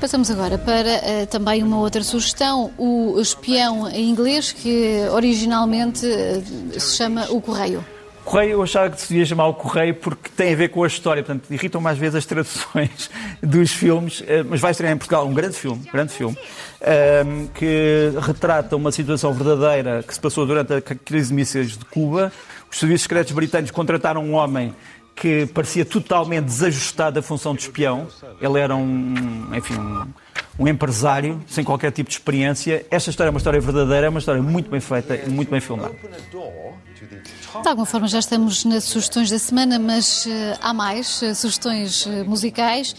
Passamos 0.01 0.31
agora 0.31 0.59
para 0.59 1.23
uh, 1.23 1.27
também 1.27 1.63
uma 1.63 1.79
outra 1.79 2.03
sugestão, 2.03 2.71
o 2.77 3.19
espião 3.19 3.89
em 3.89 4.11
inglês, 4.11 4.53
que 4.53 5.01
originalmente 5.11 6.05
uh, 6.05 6.79
se 6.79 6.97
chama 6.97 7.27
O 7.31 7.41
Correio. 7.41 7.83
Correio, 8.27 8.51
eu 8.53 8.63
achava 8.63 8.91
que 8.91 9.01
se 9.01 9.09
devia 9.09 9.25
chamar 9.25 9.47
o 9.47 9.55
Correio 9.55 9.95
porque 9.95 10.29
tem 10.37 10.53
a 10.53 10.57
ver 10.57 10.69
com 10.69 10.83
a 10.83 10.87
história, 10.87 11.23
portanto, 11.23 11.49
irritam 11.49 11.81
mais 11.81 11.97
vezes 11.97 12.17
as 12.17 12.27
traduções 12.27 13.09
dos 13.41 13.71
filmes, 13.71 14.23
eh, 14.27 14.43
mas 14.43 14.61
vai 14.61 14.73
estrear 14.73 14.93
em 14.93 14.99
Portugal 14.99 15.25
um 15.27 15.33
grande 15.33 15.55
filme, 15.55 15.81
grande 15.93 16.13
filme, 16.13 16.37
ehm, 16.81 17.47
que 17.55 18.11
retrata 18.21 18.75
uma 18.75 18.91
situação 18.91 19.33
verdadeira 19.33 20.03
que 20.03 20.13
se 20.13 20.19
passou 20.21 20.45
durante 20.45 20.75
a 20.75 20.81
crise 20.81 21.29
de 21.29 21.35
mísseis 21.35 21.79
de 21.79 21.85
Cuba. 21.85 22.33
Os 22.69 22.81
serviços 22.81 23.03
secretos 23.03 23.33
britânicos 23.33 23.71
contrataram 23.71 24.25
um 24.25 24.35
homem 24.35 24.75
que 25.16 25.46
parecia 25.46 25.85
totalmente 25.85 26.44
desajustado 26.44 27.14
da 27.14 27.22
função 27.22 27.55
de 27.55 27.62
espião. 27.62 28.07
Ele 28.40 28.61
era 28.61 28.76
um, 28.76 29.48
enfim, 29.57 29.74
um, 29.74 30.07
um 30.59 30.66
empresário 30.66 31.42
sem 31.47 31.64
qualquer 31.64 31.92
tipo 31.92 32.09
de 32.09 32.16
experiência. 32.16 32.87
Esta 32.90 33.11
história 33.11 33.29
é 33.29 33.33
uma 33.33 33.38
história 33.38 33.61
verdadeira, 33.61 34.07
é 34.07 34.09
uma 34.09 34.19
história 34.19 34.42
muito 34.42 34.71
bem 34.71 34.81
feita 34.81 35.16
e 35.16 35.29
muito 35.29 35.51
bem 35.51 35.61
filmada. 35.61 35.95
De 37.62 37.69
alguma 37.69 37.87
forma 37.87 38.09
já 38.09 38.19
estamos 38.19 38.64
nas 38.64 38.85
sugestões 38.85 39.31
da 39.31 39.38
semana, 39.38 39.79
mas 39.79 40.27
uh, 40.27 40.31
há 40.61 40.75
mais 40.75 41.21
uh, 41.23 41.35
sugestões 41.35 42.07
uh, 42.07 42.25
musicais. 42.27 42.95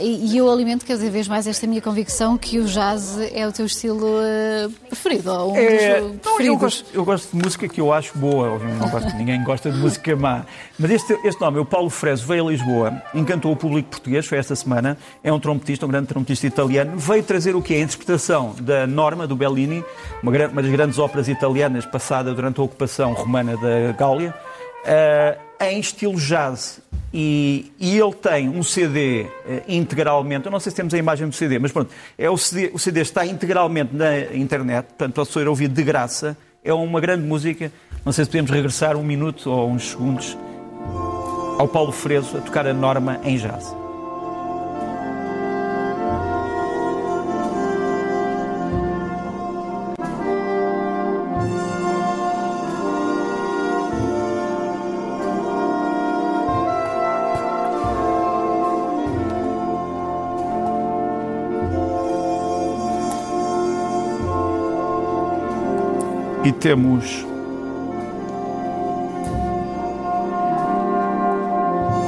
E, 0.00 0.32
e, 0.32 0.36
eu 0.36 0.50
alimento 0.50 0.84
cada 0.84 1.10
vez 1.10 1.26
mais 1.26 1.46
esta 1.46 1.66
minha 1.66 1.80
convicção 1.80 2.36
que 2.36 2.58
o 2.58 2.64
jazz 2.66 3.18
é 3.32 3.46
o 3.48 3.52
teu 3.52 3.64
estilo 3.64 4.06
preferido, 4.86 5.32
ou 5.32 5.54
um 5.54 5.56
é, 5.56 6.00
dos 6.00 6.24
não, 6.26 6.40
eu, 6.40 6.56
gosto, 6.58 6.84
eu 6.92 7.02
gosto 7.06 7.34
de 7.34 7.42
música 7.42 7.66
que 7.66 7.80
eu 7.80 7.90
acho 7.90 8.16
boa, 8.18 8.58
não 8.58 8.90
gosto, 8.90 9.16
ninguém 9.16 9.42
gosta 9.42 9.72
de 9.72 9.78
música 9.78 10.14
má, 10.14 10.44
mas 10.78 10.90
este, 10.90 11.18
este 11.24 11.40
nome, 11.40 11.58
o 11.58 11.64
Paulo 11.64 11.88
Freso, 11.88 12.26
veio 12.26 12.46
a 12.46 12.50
Lisboa, 12.50 13.02
encantou 13.14 13.50
o 13.50 13.56
público 13.56 13.88
português, 13.88 14.26
foi 14.26 14.36
esta 14.36 14.54
semana, 14.54 14.98
é 15.24 15.32
um 15.32 15.40
trompetista, 15.40 15.86
um 15.86 15.88
grande 15.88 16.08
trompetista 16.08 16.46
italiano, 16.46 16.81
veio 16.84 17.22
trazer 17.22 17.54
o 17.54 17.62
que 17.62 17.74
é 17.74 17.78
a 17.78 17.80
interpretação 17.80 18.54
da 18.60 18.86
Norma, 18.86 19.26
do 19.26 19.36
Bellini, 19.36 19.84
uma, 20.22 20.30
uma 20.48 20.62
das 20.62 20.70
grandes 20.70 20.98
óperas 20.98 21.28
italianas 21.28 21.86
passada 21.86 22.34
durante 22.34 22.60
a 22.60 22.62
ocupação 22.62 23.12
romana 23.12 23.56
da 23.56 23.92
Gáulia, 23.92 24.34
uh, 24.84 25.64
em 25.64 25.80
estilo 25.80 26.16
jazz. 26.16 26.80
E, 27.14 27.70
e, 27.78 27.98
ele 27.98 28.14
tem 28.14 28.48
um 28.48 28.62
CD 28.62 29.22
uh, 29.22 29.28
eh, 29.46 29.62
integralmente, 29.68 30.46
eu 30.46 30.52
não 30.52 30.58
sei 30.58 30.70
se 30.70 30.76
temos 30.76 30.94
a 30.94 30.98
imagem 30.98 31.28
do 31.28 31.34
CD, 31.34 31.58
mas 31.58 31.70
pronto, 31.70 31.92
é 32.16 32.30
o, 32.30 32.38
CD, 32.38 32.70
o 32.72 32.78
CD 32.78 33.02
está 33.02 33.26
integralmente 33.26 33.94
na 33.94 34.34
internet, 34.34 34.86
portanto 34.86 35.14
pode 35.14 35.28
ser 35.28 35.46
ouvido 35.46 35.74
de 35.74 35.82
graça, 35.82 36.36
é 36.64 36.72
uma 36.72 37.00
grande 37.00 37.26
música. 37.26 37.70
Não 38.04 38.12
sei 38.12 38.24
se 38.24 38.30
podemos 38.30 38.50
regressar 38.50 38.96
um 38.96 39.02
minuto 39.02 39.50
ou 39.50 39.68
uns 39.68 39.90
segundos 39.90 40.36
ao 41.58 41.68
Paulo 41.68 41.92
Freso 41.92 42.38
a 42.38 42.40
tocar 42.40 42.66
a 42.66 42.72
norma 42.72 43.20
em 43.24 43.36
jazz. 43.36 43.81
Temos 66.62 67.26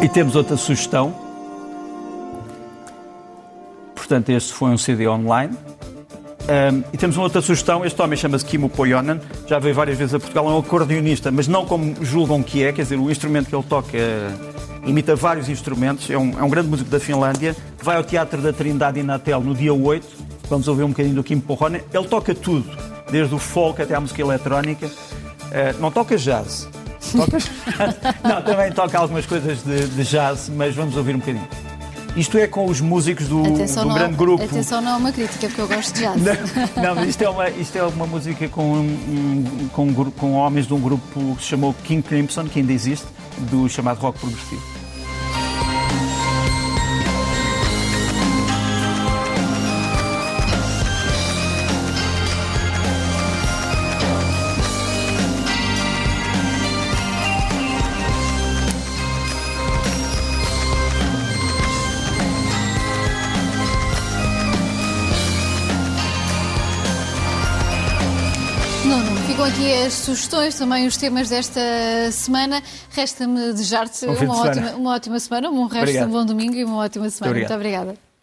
e 0.01 0.09
temos 0.09 0.37
outra 0.37 0.57
sugestão. 0.57 1.13
Portanto, 3.97 4.29
este 4.31 4.53
foi 4.53 4.71
um 4.71 4.79
CD 4.79 5.09
online. 5.09 5.57
Um, 6.45 6.85
e 6.93 6.97
temos 6.97 7.17
uma 7.17 7.25
outra 7.25 7.41
sugestão. 7.41 7.85
Este 7.85 8.01
homem 8.01 8.17
chama-se 8.17 8.45
Kimo 8.45 8.69
Poyonen, 8.69 9.21
já 9.49 9.59
veio 9.59 9.75
várias 9.75 9.99
vezes 9.99 10.15
a 10.15 10.21
Portugal. 10.21 10.47
É 10.47 10.51
um 10.51 10.59
acordeonista, 10.59 11.33
mas 11.33 11.49
não 11.49 11.67
como 11.67 12.05
julgam 12.05 12.41
que 12.41 12.63
é. 12.63 12.73
Quer 12.73 12.83
dizer, 12.83 12.99
o 12.99 13.11
instrumento 13.11 13.49
que 13.49 13.57
ele 13.57 13.65
toca 13.65 13.97
é, 13.97 14.31
imita 14.87 15.17
vários 15.17 15.49
instrumentos. 15.49 16.09
É 16.09 16.17
um, 16.17 16.39
é 16.39 16.43
um 16.45 16.49
grande 16.49 16.69
músico 16.69 16.91
da 16.91 17.01
Finlândia. 17.01 17.57
Vai 17.83 17.97
ao 17.97 18.05
Teatro 18.05 18.41
da 18.41 18.53
Trindade 18.53 19.01
Inatel 19.01 19.41
no 19.41 19.53
dia 19.53 19.75
8. 19.75 20.07
Vamos 20.49 20.69
ouvir 20.69 20.85
um 20.85 20.91
bocadinho 20.91 21.17
do 21.17 21.25
Kimo 21.25 21.43
Poyonen. 21.43 21.83
Ele 21.93 22.07
toca 22.07 22.33
tudo 22.33 22.94
desde 23.15 23.33
o 23.33 23.39
folk 23.39 23.81
até 23.81 23.95
à 23.95 24.01
música 24.01 24.21
eletrónica. 24.21 24.87
Uh, 24.87 25.81
não 25.81 25.89
toca 25.93 26.17
jazz. 26.17 26.69
Toca... 27.13 27.39
não, 28.29 28.43
também 28.43 28.73
toca 28.73 28.99
algumas 28.99 29.25
coisas 29.25 29.63
de, 29.63 29.87
de, 29.87 30.03
jazz, 30.03 30.51
mas 30.53 30.75
vamos 30.75 30.97
ouvir 30.97 31.15
um 31.15 31.21
bocadinho. 31.21 31.47
Isto 32.17 32.39
é 32.39 32.49
com 32.49 32.67
os 32.67 32.81
músicos 32.81 33.29
do, 33.29 33.43
do 33.43 33.85
não, 33.85 33.95
grande 33.95 34.17
grupo. 34.17 34.43
Atenção, 34.43 34.81
não 34.81 34.95
é 34.95 34.97
uma 34.97 35.13
crítica, 35.13 35.47
porque 35.47 35.61
eu 35.61 35.69
gosto 35.69 35.95
de 35.95 36.01
jazz. 36.01 36.17
Não, 36.17 36.83
não 36.83 36.95
mas 36.97 37.09
isto 37.11 37.23
é 37.23 37.29
uma, 37.29 37.51
isto 37.51 37.79
é 37.79 37.83
uma 37.85 38.07
música 38.07 38.49
com, 38.49 38.73
um, 38.73 39.69
com, 39.73 39.95
com 40.11 40.33
homens 40.33 40.67
de 40.67 40.75
um 40.75 40.81
grupo 40.81 41.37
que 41.37 41.43
se 41.43 41.49
chamou 41.49 41.73
King 41.85 42.03
Crimson, 42.03 42.47
que 42.47 42.59
ainda 42.59 42.73
existe, 42.73 43.07
do 43.51 43.69
chamado 43.69 43.99
rock 43.99 44.19
progressivo. 44.19 44.74
Aqui 69.65 69.73
as 69.87 69.95
sugestões, 69.95 70.55
também 70.57 70.87
os 70.87 70.97
temas 70.97 71.29
desta 71.29 71.61
semana. 72.13 72.63
Resta-me 72.91 73.53
desejar-te 73.53 74.05
uma, 74.05 74.37
ótima, 74.37 74.71
uma 74.73 74.95
ótima 74.95 75.19
semana, 75.19 75.51
um 75.51 75.67
resto 75.67 75.93
de 75.99 76.05
um 76.05 76.11
bom 76.11 76.25
domingo 76.25 76.55
e 76.55 76.65
uma 76.65 76.77
ótima 76.77 77.09
semana. 77.09 77.35
Muito, 77.35 77.49
Muito 77.49 77.55
obrigada. 77.55 78.14